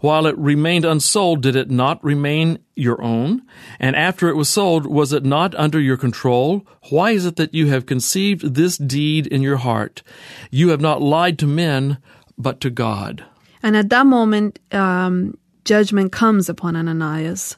While 0.00 0.26
it 0.26 0.36
remained 0.38 0.84
unsold, 0.84 1.42
did 1.42 1.56
it 1.56 1.70
not 1.70 2.02
remain 2.02 2.58
your 2.74 3.00
own? 3.02 3.42
And 3.78 3.94
after 3.96 4.28
it 4.28 4.36
was 4.36 4.48
sold, 4.48 4.86
was 4.86 5.12
it 5.12 5.24
not 5.24 5.54
under 5.54 5.80
your 5.80 5.96
control? 5.96 6.66
Why 6.90 7.12
is 7.12 7.26
it 7.26 7.36
that 7.36 7.54
you 7.54 7.68
have 7.68 7.86
conceived 7.86 8.54
this 8.54 8.76
deed 8.76 9.26
in 9.26 9.42
your 9.42 9.58
heart? 9.58 10.02
You 10.50 10.70
have 10.70 10.80
not 10.80 11.02
lied 11.02 11.38
to 11.40 11.46
men, 11.46 11.98
but 12.38 12.60
to 12.60 12.70
God. 12.70 13.24
And 13.62 13.76
at 13.76 13.88
that 13.90 14.06
moment, 14.06 14.58
um, 14.72 15.38
judgment 15.64 16.12
comes 16.12 16.48
upon 16.48 16.76
Ananias. 16.76 17.56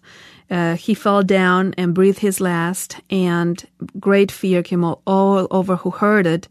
Uh, 0.48 0.76
he 0.76 0.94
fell 0.94 1.22
down 1.22 1.74
and 1.76 1.94
breathed 1.94 2.20
his 2.20 2.40
last, 2.40 3.00
and 3.10 3.66
great 3.98 4.30
fear 4.30 4.62
came 4.62 4.84
all, 4.84 5.48
over 5.50 5.76
who 5.76 5.90
heard 5.90 6.26
it. 6.26 6.48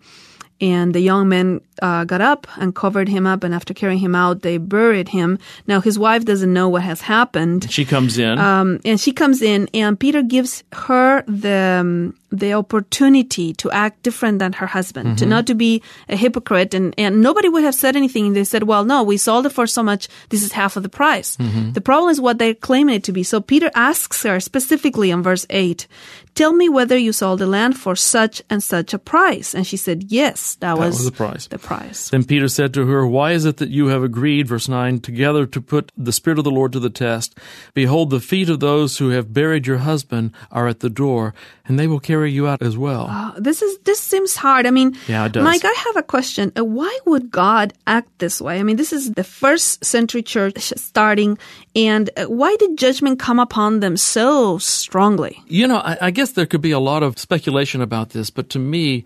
And 0.61 0.93
the 0.95 1.01
young 1.01 1.27
men 1.27 1.61
uh, 1.81 2.05
got 2.05 2.21
up 2.21 2.47
and 2.57 2.73
covered 2.73 3.09
him 3.09 3.27
up. 3.27 3.43
And 3.43 3.53
after 3.53 3.73
carrying 3.73 3.99
him 3.99 4.15
out, 4.15 4.41
they 4.41 4.57
buried 4.57 5.09
him. 5.09 5.37
Now 5.67 5.81
his 5.81 5.99
wife 5.99 6.23
doesn't 6.23 6.51
know 6.51 6.69
what 6.69 6.81
has 6.83 7.01
happened. 7.01 7.69
She 7.69 7.83
comes 7.83 8.17
in. 8.17 8.39
Um, 8.39 8.79
and 8.85 8.99
she 8.99 9.11
comes 9.11 9.41
in, 9.41 9.69
and 9.73 9.99
Peter 9.99 10.21
gives 10.21 10.63
her 10.71 11.23
the 11.27 11.79
um, 11.81 12.15
the 12.39 12.53
opportunity 12.53 13.53
to 13.53 13.71
act 13.71 14.03
different 14.03 14.39
than 14.39 14.53
her 14.53 14.67
husband, 14.67 15.17
to 15.17 15.25
mm-hmm. 15.25 15.29
not 15.29 15.47
to 15.47 15.55
be 15.55 15.81
a 16.09 16.15
hypocrite. 16.15 16.73
And 16.73 16.93
and 16.97 17.21
nobody 17.21 17.49
would 17.49 17.63
have 17.63 17.75
said 17.75 17.95
anything. 17.95 18.33
They 18.33 18.43
said, 18.43 18.63
"Well, 18.63 18.85
no, 18.85 19.03
we 19.03 19.17
sold 19.17 19.45
it 19.45 19.53
for 19.53 19.67
so 19.67 19.83
much. 19.83 20.07
This 20.29 20.43
is 20.43 20.51
half 20.51 20.75
of 20.77 20.83
the 20.83 20.89
price." 20.89 21.37
Mm-hmm. 21.37 21.73
The 21.73 21.81
problem 21.81 22.11
is 22.11 22.21
what 22.21 22.37
they're 22.37 22.53
claiming 22.53 22.95
it 22.95 23.03
to 23.05 23.11
be. 23.11 23.23
So 23.23 23.41
Peter 23.41 23.71
asks 23.75 24.23
her 24.23 24.39
specifically 24.39 25.11
in 25.11 25.23
verse 25.23 25.45
eight, 25.49 25.87
"Tell 26.35 26.53
me 26.53 26.69
whether 26.69 26.97
you 26.97 27.13
sold 27.13 27.39
the 27.39 27.47
land 27.47 27.77
for 27.77 27.95
such 27.95 28.41
and 28.49 28.63
such 28.63 28.93
a 28.93 28.99
price." 28.99 29.53
And 29.53 29.65
she 29.65 29.77
said, 29.77 30.11
"Yes, 30.11 30.55
that, 30.61 30.77
was 30.77 31.05
the 31.05 31.11
price. 31.11 31.47
The 31.47 31.59
price." 31.59 32.09
Then 32.09 32.23
Peter 32.23 32.47
said 32.47 32.73
to 32.73 32.85
her, 32.85 33.05
Why 33.05 33.31
is 33.31 33.45
it 33.45 33.57
that 33.57 33.69
you 33.69 33.87
have 33.87 34.03
agreed, 34.03 34.47
verse 34.47 34.67
9, 34.67 34.99
together 34.99 35.45
to 35.45 35.61
put 35.61 35.91
the 35.97 36.11
Spirit 36.11 36.39
of 36.39 36.43
the 36.43 36.51
Lord 36.51 36.71
to 36.73 36.79
the 36.79 36.89
test? 36.89 37.37
Behold, 37.73 38.09
the 38.09 38.19
feet 38.19 38.49
of 38.49 38.59
those 38.59 38.97
who 38.97 39.09
have 39.09 39.33
buried 39.33 39.67
your 39.67 39.79
husband 39.79 40.31
are 40.51 40.67
at 40.67 40.79
the 40.79 40.89
door, 40.89 41.33
and 41.65 41.79
they 41.79 41.87
will 41.87 41.99
carry 41.99 42.24
you 42.25 42.47
out 42.47 42.61
as 42.61 42.77
well. 42.77 43.07
Uh, 43.09 43.33
this 43.37 43.61
is 43.61 43.77
this 43.79 43.99
seems 43.99 44.35
hard. 44.35 44.65
I 44.65 44.71
mean, 44.71 44.95
Yeah, 45.07 45.25
it 45.25 45.33
does. 45.33 45.43
Mike, 45.43 45.63
I 45.63 45.73
have 45.85 45.97
a 45.97 46.03
question. 46.03 46.51
Uh, 46.57 46.63
why 46.63 46.97
would 47.05 47.31
God 47.31 47.73
act 47.87 48.09
this 48.19 48.41
way? 48.41 48.59
I 48.59 48.63
mean, 48.63 48.77
this 48.77 48.93
is 48.93 49.13
the 49.13 49.23
first 49.23 49.83
century 49.83 50.23
church 50.23 50.73
starting, 50.75 51.37
and 51.75 52.09
uh, 52.17 52.25
why 52.25 52.55
did 52.57 52.77
judgment 52.77 53.19
come 53.19 53.39
upon 53.39 53.79
them 53.79 53.97
so 53.97 54.57
strongly? 54.57 55.41
You 55.47 55.67
know, 55.67 55.77
I, 55.77 55.97
I 56.01 56.11
guess 56.11 56.31
there 56.31 56.45
could 56.45 56.61
be 56.61 56.71
a 56.71 56.79
lot 56.79 57.03
of 57.03 57.17
speculation 57.19 57.81
about 57.81 58.09
this, 58.09 58.29
but 58.29 58.49
to 58.49 58.59
me, 58.59 59.03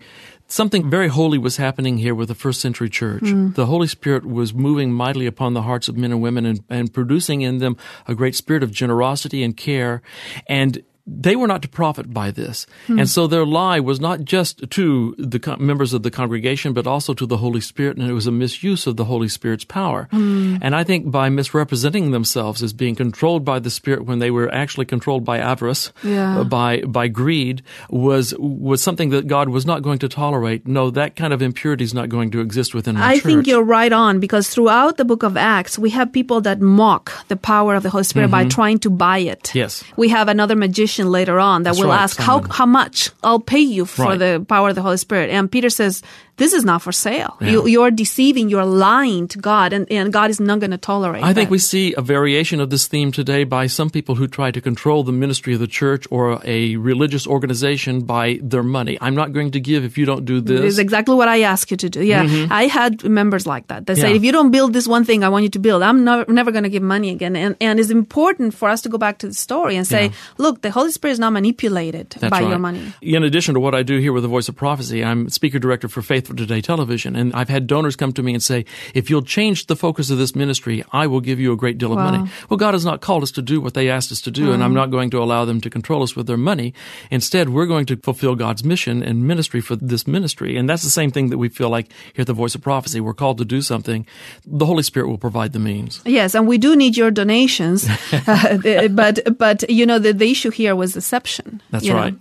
something 0.50 0.90
very 0.90 1.08
holy 1.08 1.38
was 1.38 1.56
happening 1.56 1.98
here 1.98 2.14
with 2.14 2.28
the 2.28 2.34
first 2.34 2.60
century 2.60 2.90
church. 2.90 3.22
The 3.22 3.66
Holy 3.66 3.86
Spirit 3.86 4.26
was 4.26 4.52
moving 4.52 4.92
mightily 4.92 5.26
upon 5.26 5.54
the 5.54 5.62
hearts 5.62 5.88
of 5.88 5.96
men 5.96 6.10
and 6.10 6.20
women 6.20 6.44
and, 6.44 6.64
and 6.68 6.92
producing 6.92 7.42
in 7.42 7.58
them 7.58 7.76
a 8.06 8.14
great 8.14 8.34
spirit 8.34 8.62
of 8.62 8.72
generosity 8.72 9.42
and 9.42 9.56
care. 9.56 10.02
And 10.48 10.82
they 11.12 11.34
were 11.34 11.46
not 11.48 11.62
to 11.62 11.68
profit 11.68 12.12
by 12.14 12.30
this. 12.30 12.66
And 12.88 13.08
so 13.08 13.26
their 13.26 13.44
lie 13.44 13.80
was 13.80 14.00
not 14.00 14.24
just 14.24 14.70
to 14.70 15.14
the 15.18 15.56
members 15.58 15.92
of 15.92 16.02
the 16.02 16.10
congregation, 16.10 16.72
but 16.72 16.86
also 16.86 17.14
to 17.14 17.26
the 17.26 17.38
Holy 17.38 17.60
Spirit. 17.60 17.96
And 17.96 18.08
it 18.08 18.12
was 18.12 18.26
a 18.26 18.32
misuse 18.32 18.86
of 18.86 18.96
the 18.96 19.04
Holy 19.06 19.28
Spirit's 19.28 19.64
power. 19.64 20.08
And 20.12 20.74
I 20.74 20.84
think 20.84 21.10
by 21.10 21.28
misrepresenting 21.28 22.12
themselves 22.12 22.62
as 22.62 22.72
being 22.72 22.94
controlled 22.94 23.44
by 23.44 23.58
the 23.58 23.70
Spirit 23.70 24.04
when 24.06 24.18
they 24.20 24.30
were 24.30 24.52
actually 24.54 24.86
controlled 24.86 25.24
by 25.24 25.38
avarice, 25.38 25.92
Yeah. 26.04 26.40
uh, 26.40 26.44
by, 26.44 26.82
by 26.82 27.08
greed, 27.08 27.62
was, 27.88 28.34
was 28.38 28.82
something 28.82 29.10
that 29.10 29.26
God 29.26 29.48
was 29.48 29.66
not 29.66 29.82
going 29.82 29.98
to 30.00 30.08
tolerate. 30.08 30.66
No, 30.66 30.90
that 30.90 31.16
kind 31.16 31.32
of 31.32 31.42
impurity 31.42 31.84
is 31.84 31.94
not 31.94 32.08
going 32.08 32.30
to 32.32 32.40
exist 32.40 32.74
within 32.74 32.96
our 32.96 33.02
I 33.02 33.14
church. 33.16 33.22
think 33.24 33.46
you're 33.46 33.64
right 33.64 33.92
on 33.92 34.20
because 34.20 34.48
throughout 34.48 34.96
the 34.96 35.04
book 35.04 35.22
of 35.22 35.36
Acts, 35.36 35.78
we 35.78 35.90
have 35.90 36.12
people 36.12 36.40
that 36.42 36.60
mock 36.60 37.26
the 37.28 37.36
power 37.36 37.74
of 37.74 37.82
the 37.82 37.90
Holy 37.90 38.04
Spirit 38.04 38.30
by 38.30 38.44
trying 38.46 38.78
to 38.80 38.90
buy 38.90 39.18
it. 39.18 39.42
Mm-hmm. 39.44 39.58
Yes. 39.58 39.84
We 39.96 40.08
have 40.10 40.28
another 40.28 40.54
magician 40.56 40.99
later 41.08 41.38
on 41.38 41.62
that 41.62 41.70
That's 41.70 41.80
will 41.80 41.88
right, 41.88 42.00
ask, 42.00 42.18
how, 42.18 42.42
how 42.50 42.66
much? 42.66 43.10
I'll 43.22 43.40
pay 43.40 43.60
you 43.60 43.84
for 43.86 44.02
Right. 44.04 44.18
the 44.18 44.44
power 44.48 44.68
of 44.70 44.74
the 44.74 44.82
Holy 44.82 44.96
Spirit. 44.96 45.30
And 45.30 45.50
Peter 45.50 45.70
says, 45.70 46.02
this 46.36 46.52
is 46.52 46.64
not 46.64 46.82
for 46.82 46.92
sale. 46.92 47.36
Yeah. 47.40 47.50
You, 47.50 47.66
you're 47.66 47.90
deceiving, 47.90 48.48
you're 48.48 48.64
lying 48.64 49.28
to 49.28 49.38
God, 49.38 49.72
and, 49.72 49.90
and 49.90 50.12
God 50.12 50.30
is 50.30 50.40
not 50.40 50.60
going 50.60 50.70
to 50.70 50.78
tolerate 50.78 51.22
it. 51.22 51.26
I 51.26 51.32
think 51.34 51.48
that. 51.48 51.52
we 51.52 51.58
see 51.58 51.94
a 51.94 52.02
variation 52.02 52.60
of 52.60 52.70
this 52.70 52.86
theme 52.86 53.12
today 53.12 53.44
by 53.44 53.66
some 53.66 53.90
people 53.90 54.14
who 54.14 54.26
try 54.26 54.50
to 54.50 54.60
control 54.60 55.02
the 55.04 55.12
ministry 55.12 55.54
of 55.54 55.60
the 55.60 55.66
church 55.66 56.06
or 56.10 56.40
a 56.44 56.76
religious 56.76 57.26
organization 57.26 58.02
by 58.02 58.38
their 58.42 58.62
money. 58.62 58.98
I'm 59.00 59.14
not 59.14 59.32
going 59.32 59.50
to 59.52 59.60
give 59.60 59.84
if 59.84 59.98
you 59.98 60.06
don't 60.06 60.24
do 60.24 60.40
this. 60.40 60.60
It's 60.60 60.78
exactly 60.78 61.14
what 61.14 61.28
I 61.28 61.42
ask 61.42 61.70
you 61.70 61.76
to 61.78 61.88
do. 61.90 62.02
Yeah, 62.02 62.46
I 62.50 62.66
had 62.66 63.04
members 63.04 63.46
like 63.46 63.68
that. 63.68 63.86
They 63.86 63.94
say, 63.94 64.10
Mm-hmm. 64.10 64.16
If 64.16 64.24
you 64.24 64.32
don't 64.32 64.50
build 64.50 64.72
this 64.72 64.88
one 64.88 65.04
thing 65.04 65.22
I 65.22 65.28
want 65.28 65.44
you 65.44 65.50
to 65.50 65.58
build, 65.60 65.82
I'm 65.82 66.04
no, 66.04 66.24
never 66.26 66.50
going 66.50 66.64
to 66.64 66.68
give 66.70 66.82
money 66.82 67.10
again. 67.10 67.36
And, 67.36 67.56
and 67.60 67.78
it's 67.78 67.90
important 67.90 68.54
for 68.54 68.68
us 68.68 68.82
to 68.82 68.88
go 68.88 68.98
back 68.98 69.18
to 69.18 69.28
the 69.28 69.34
story 69.34 69.76
and 69.76 69.86
say, 69.86 70.06
Yeah. 70.06 70.12
look, 70.38 70.62
the 70.62 70.70
Holy 70.72 70.90
Spirit 70.90 71.12
is 71.12 71.18
not 71.20 71.30
manipulated 71.32 72.10
That's 72.10 72.30
by 72.30 72.40
right. 72.40 72.48
your 72.48 72.58
money. 72.58 72.92
In 73.02 73.22
addition 73.22 73.54
to 73.54 73.60
what 73.60 73.74
I 73.74 73.82
do 73.84 73.98
here 73.98 74.12
with 74.12 74.22
the 74.24 74.28
Voice 74.28 74.48
of 74.48 74.56
Prophecy, 74.56 75.04
I'm 75.04 75.28
speaker 75.28 75.58
director 75.60 75.88
for 75.88 76.02
Faith 76.02 76.26
for 76.26 76.29
Today 76.34 76.60
Television, 76.60 77.16
and 77.16 77.32
I've 77.34 77.48
had 77.48 77.66
donors 77.66 77.96
come 77.96 78.12
to 78.12 78.22
me 78.22 78.34
and 78.34 78.42
say, 78.42 78.64
"If 78.94 79.10
you'll 79.10 79.22
change 79.22 79.66
the 79.66 79.76
focus 79.76 80.10
of 80.10 80.18
this 80.18 80.34
ministry, 80.34 80.84
I 80.92 81.06
will 81.06 81.20
give 81.20 81.40
you 81.40 81.52
a 81.52 81.56
great 81.56 81.78
deal 81.78 81.92
of 81.92 81.98
Wow. 81.98 82.10
money." 82.10 82.30
Well, 82.48 82.56
God 82.56 82.74
has 82.74 82.84
not 82.84 83.00
called 83.00 83.22
us 83.22 83.30
to 83.32 83.42
do 83.42 83.60
what 83.60 83.74
they 83.74 83.88
asked 83.88 84.12
us 84.12 84.20
to 84.22 84.30
do, 84.30 84.52
and 84.52 84.62
I'm 84.62 84.74
not 84.74 84.90
going 84.90 85.10
to 85.10 85.22
allow 85.22 85.44
them 85.44 85.60
to 85.60 85.70
control 85.70 86.02
us 86.02 86.14
with 86.16 86.26
their 86.26 86.36
money. 86.36 86.72
Instead, 87.10 87.48
we're 87.48 87.66
going 87.66 87.86
to 87.86 87.96
fulfill 87.96 88.34
God's 88.34 88.64
mission 88.64 89.02
and 89.02 89.26
ministry 89.26 89.60
for 89.60 89.76
this 89.76 90.06
ministry, 90.06 90.56
and 90.56 90.68
that's 90.68 90.82
the 90.82 90.90
same 90.90 91.10
thing 91.10 91.30
that 91.30 91.38
we 91.38 91.48
feel 91.48 91.70
like 91.70 91.88
here 92.14 92.22
at 92.22 92.26
the 92.26 92.32
Voice 92.32 92.54
of 92.54 92.62
Prophecy. 92.62 93.00
We're 93.00 93.14
called 93.14 93.38
to 93.38 93.44
do 93.44 93.62
something. 93.62 94.06
The 94.46 94.66
Holy 94.66 94.82
Spirit 94.82 95.08
will 95.08 95.18
provide 95.18 95.52
the 95.52 95.58
means. 95.58 96.00
Yes, 96.04 96.34
and 96.34 96.46
we 96.46 96.58
do 96.58 96.76
need 96.76 96.96
your 96.96 97.10
donations, 97.10 97.88
uh, 98.26 98.88
but 98.90 99.38
but 99.38 99.68
you 99.70 99.86
know 99.86 99.98
the, 99.98 100.12
the 100.12 100.30
issue 100.30 100.50
here 100.50 100.74
was 100.76 100.92
deception. 100.92 101.62
That's 101.70 101.84
you 101.84 101.92
know. 101.92 102.12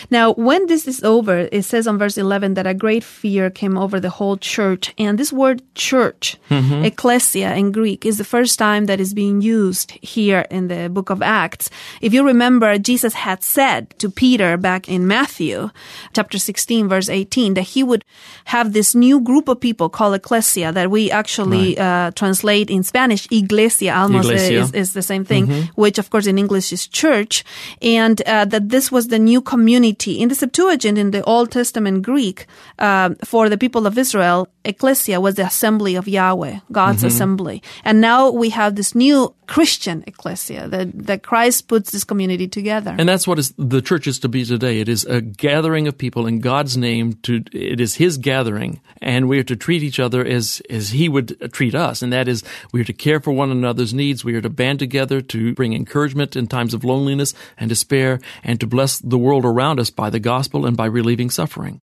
Right. 0.00 0.10
Now, 0.10 0.32
when 0.34 0.66
this 0.66 0.86
is 0.86 1.02
over, 1.02 1.48
it 1.52 1.64
says 1.64 1.86
on 1.86 1.98
verse 1.98 2.18
11 2.18 2.54
that 2.54 2.66
a 2.66 2.74
great 2.74 3.04
fear 3.04 3.50
came 3.50 3.76
over 3.78 4.00
the 4.00 4.10
whole 4.10 4.36
church. 4.36 4.94
And 4.98 5.18
this 5.18 5.32
word 5.32 5.62
church, 5.74 6.36
Mm-hmm. 6.50 6.84
ecclesia 6.84 7.54
in 7.54 7.72
Greek, 7.72 8.04
is 8.06 8.18
the 8.18 8.24
first 8.24 8.58
time 8.58 8.86
that 8.86 9.00
is 9.00 9.14
being 9.14 9.40
used 9.42 9.90
here 10.02 10.44
in 10.50 10.68
the 10.68 10.88
book 10.88 11.10
of 11.10 11.22
Acts. 11.22 11.70
If 12.00 12.12
you 12.12 12.24
remember, 12.26 12.78
Jesus 12.78 13.14
had 13.14 13.42
said 13.42 13.90
to 13.98 14.10
Peter 14.10 14.56
back 14.56 14.88
in 14.88 15.06
Matthew 15.06 15.70
chapter 16.12 16.38
16, 16.38 16.88
verse 16.88 17.08
18, 17.08 17.54
that 17.54 17.62
he 17.62 17.82
would 17.82 18.04
have 18.46 18.72
this 18.72 18.94
new 18.94 19.20
group 19.20 19.48
of 19.48 19.60
people 19.60 19.88
called 19.88 20.14
ecclesia 20.14 20.72
that 20.72 20.90
we 20.90 21.10
actually 21.10 21.78
uh, 21.78 22.10
translate 22.12 22.70
in 22.70 22.82
Spanish, 22.82 23.28
iglesia, 23.30 23.94
almost 23.94 24.28
Iglesia. 24.30 24.60
is, 24.62 24.72
is 24.72 24.92
the 24.94 25.02
same 25.02 25.24
thing, 25.24 25.46
which 25.76 25.98
of 25.98 26.10
course 26.10 26.26
in 26.26 26.38
English 26.38 26.72
is 26.72 26.86
church, 26.88 27.44
and 27.82 28.20
uh, 28.26 28.44
that 28.46 28.68
this 28.68 28.90
was 28.90 29.08
the 29.08 29.18
new 29.18 29.40
community. 29.40 29.77
In 29.84 30.28
the 30.28 30.34
Septuagint, 30.34 30.98
in 30.98 31.10
the 31.10 31.22
Old 31.24 31.50
Testament 31.50 32.02
Greek, 32.02 32.46
uh, 32.78 33.10
for 33.24 33.48
the 33.48 33.58
people 33.58 33.86
of 33.86 33.98
Israel, 33.98 34.48
ecclesia 34.68 35.20
was 35.20 35.34
the 35.34 35.46
assembly 35.46 35.96
of 35.96 36.06
Yahweh, 36.06 36.60
God's 36.70 36.98
mm-hmm. 36.98 37.06
assembly. 37.08 37.62
And 37.84 38.00
now 38.00 38.30
we 38.30 38.50
have 38.50 38.76
this 38.76 38.94
new 38.94 39.34
Christian 39.48 40.04
ecclesia 40.06 40.68
that, 40.68 41.06
that 41.06 41.22
Christ 41.22 41.68
puts 41.68 41.90
this 41.90 42.04
community 42.04 42.46
together. 42.46 42.94
And 42.98 43.08
that's 43.08 43.26
what 43.26 43.38
is, 43.38 43.54
the 43.56 43.80
church 43.80 44.06
is 44.06 44.18
to 44.20 44.28
be 44.28 44.44
today. 44.44 44.80
It 44.80 44.88
is 44.88 45.04
a 45.06 45.22
gathering 45.22 45.88
of 45.88 45.96
people 45.96 46.26
in 46.26 46.40
God's 46.40 46.76
name. 46.76 47.14
To 47.22 47.42
it 47.52 47.80
is 47.80 47.94
His 47.94 48.18
gathering, 48.18 48.80
and 49.00 49.26
we 49.26 49.38
are 49.38 49.44
to 49.44 49.56
treat 49.56 49.82
each 49.82 49.98
other 49.98 50.24
as 50.24 50.60
as 50.68 50.90
He 50.90 51.08
would 51.08 51.52
treat 51.52 51.74
us. 51.74 52.02
And 52.02 52.12
that 52.12 52.28
is, 52.28 52.44
we 52.72 52.82
are 52.82 52.84
to 52.84 52.92
care 52.92 53.20
for 53.20 53.32
one 53.32 53.50
another's 53.50 53.94
needs. 53.94 54.22
We 54.22 54.34
are 54.34 54.42
to 54.42 54.50
band 54.50 54.78
together 54.78 55.22
to 55.22 55.54
bring 55.54 55.72
encouragement 55.72 56.36
in 56.36 56.46
times 56.46 56.74
of 56.74 56.84
loneliness 56.84 57.32
and 57.56 57.70
despair, 57.70 58.20
and 58.44 58.60
to 58.60 58.66
bless 58.66 58.98
the 58.98 59.18
world 59.18 59.46
around 59.46 59.80
us 59.80 59.88
by 59.88 60.10
the 60.10 60.20
gospel 60.20 60.66
and 60.66 60.76
by 60.76 60.86
relieving 60.86 61.30
suffering. 61.30 61.80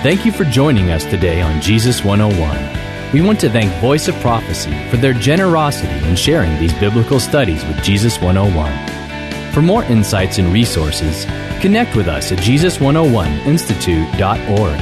Thank 0.00 0.24
you 0.24 0.30
for 0.30 0.44
joining 0.44 0.92
us 0.92 1.04
today 1.04 1.40
on 1.40 1.60
Jesus 1.60 2.04
101. 2.04 3.12
We 3.12 3.20
want 3.20 3.40
to 3.40 3.50
thank 3.50 3.72
Voice 3.80 4.06
of 4.06 4.14
Prophecy 4.20 4.70
for 4.90 4.96
their 4.96 5.12
generosity 5.12 5.98
in 6.08 6.14
sharing 6.14 6.56
these 6.60 6.72
biblical 6.74 7.18
studies 7.18 7.64
with 7.64 7.82
Jesus 7.82 8.20
101. 8.20 9.52
For 9.52 9.60
more 9.60 9.82
insights 9.82 10.38
and 10.38 10.52
resources, 10.52 11.24
connect 11.60 11.96
with 11.96 12.06
us 12.06 12.30
at 12.30 12.38
Jesus101institute.org. 12.38 14.78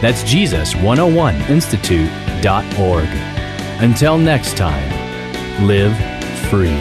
That's 0.00 0.22
Jesus101institute.org. 0.22 3.08
Until 3.82 4.16
next 4.16 4.56
time, 4.56 5.66
live 5.66 5.96
free. 6.48 6.78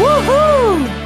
Woohoo! 0.00 0.99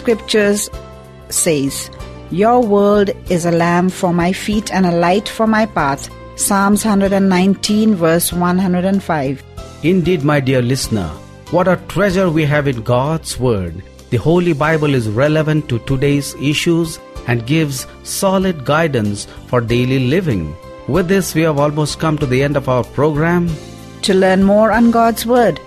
Scriptures 0.00 0.70
says, 1.28 1.90
Your 2.30 2.60
word 2.62 3.14
is 3.28 3.44
a 3.44 3.50
lamp 3.50 3.92
for 3.92 4.14
my 4.14 4.32
feet 4.32 4.72
and 4.72 4.86
a 4.86 4.96
light 4.96 5.28
for 5.28 5.46
my 5.46 5.66
path. 5.66 6.08
Psalms 6.36 6.86
119 6.86 7.94
verse 7.96 8.32
105. 8.32 9.42
Indeed, 9.82 10.24
my 10.24 10.40
dear 10.40 10.62
listener, 10.62 11.08
what 11.50 11.68
a 11.68 11.76
treasure 11.88 12.30
we 12.30 12.46
have 12.46 12.66
in 12.66 12.80
God's 12.80 13.38
Word. 13.38 13.82
The 14.08 14.16
Holy 14.16 14.54
Bible 14.54 14.94
is 14.94 15.08
relevant 15.08 15.68
to 15.68 15.78
today's 15.80 16.34
issues 16.36 16.98
and 17.26 17.46
gives 17.46 17.86
solid 18.02 18.64
guidance 18.64 19.26
for 19.48 19.60
daily 19.60 19.98
living. 20.08 20.56
With 20.88 21.08
this, 21.08 21.34
we 21.34 21.42
have 21.42 21.58
almost 21.58 21.98
come 21.98 22.16
to 22.18 22.26
the 22.26 22.42
end 22.42 22.56
of 22.56 22.70
our 22.70 22.84
program. 22.84 23.50
To 24.02 24.14
learn 24.14 24.44
more 24.44 24.72
on 24.72 24.90
God's 24.90 25.26
Word, 25.26 25.60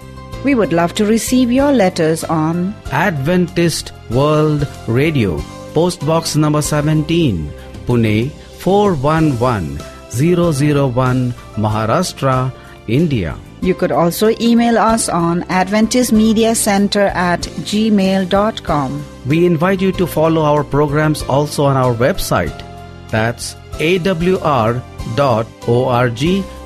we 0.44 0.56
would 0.56 0.74
love 0.74 0.94
to 0.96 1.06
receive 1.06 1.52
your 1.52 1.72
letters 1.72 2.24
on 2.24 2.74
Adventist 2.92 3.92
World 4.10 4.68
Radio, 4.88 5.40
Post 5.74 6.04
Box 6.06 6.36
number 6.36 6.62
17, 6.62 7.52
Pune 7.86 8.32
411001, 8.60 11.32
Maharashtra, 11.56 12.52
India. 12.88 13.38
You 13.62 13.74
could 13.74 13.94
also 13.94 14.30
email 14.42 14.78
us 14.78 15.08
on 15.08 15.44
Adventist 15.44 16.12
Media 16.12 16.54
Center 16.54 17.06
at 17.08 17.40
gmail.com. 17.42 19.06
We 19.26 19.46
invite 19.46 19.82
you 19.82 19.94
to 19.94 20.06
follow 20.06 20.42
our 20.42 20.66
programs 20.66 21.24
also 21.24 21.64
on 21.64 21.78
our 21.78 21.96
website. 21.96 22.62
That's 23.10 23.56
awr.org 23.80 24.84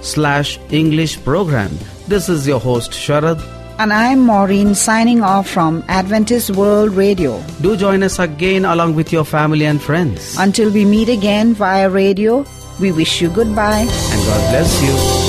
slash 0.02 0.60
English 0.72 1.24
program. 1.24 1.78
This 2.08 2.30
is 2.30 2.48
your 2.48 2.60
host 2.60 2.92
Sharad. 2.92 3.57
And 3.80 3.94
I'm 3.94 4.22
Maureen 4.26 4.74
signing 4.74 5.22
off 5.22 5.48
from 5.48 5.84
Adventist 5.88 6.50
World 6.52 6.92
Radio. 6.94 7.44
Do 7.62 7.78
join 7.78 8.02
us 8.02 8.18
again 8.18 8.66
along 8.66 8.96
with 8.96 9.12
your 9.14 9.24
family 9.24 9.66
and 9.66 9.80
friends. 9.80 10.36
Until 10.40 10.72
we 10.72 10.84
meet 10.84 11.10
again 11.10 11.54
via 11.54 11.88
radio, 11.88 12.44
we 12.80 12.92
wish 12.92 13.22
you 13.22 13.30
goodbye. 13.30 13.86
And 13.86 14.22
God 14.26 14.50
bless 14.50 14.82
you. 14.82 15.27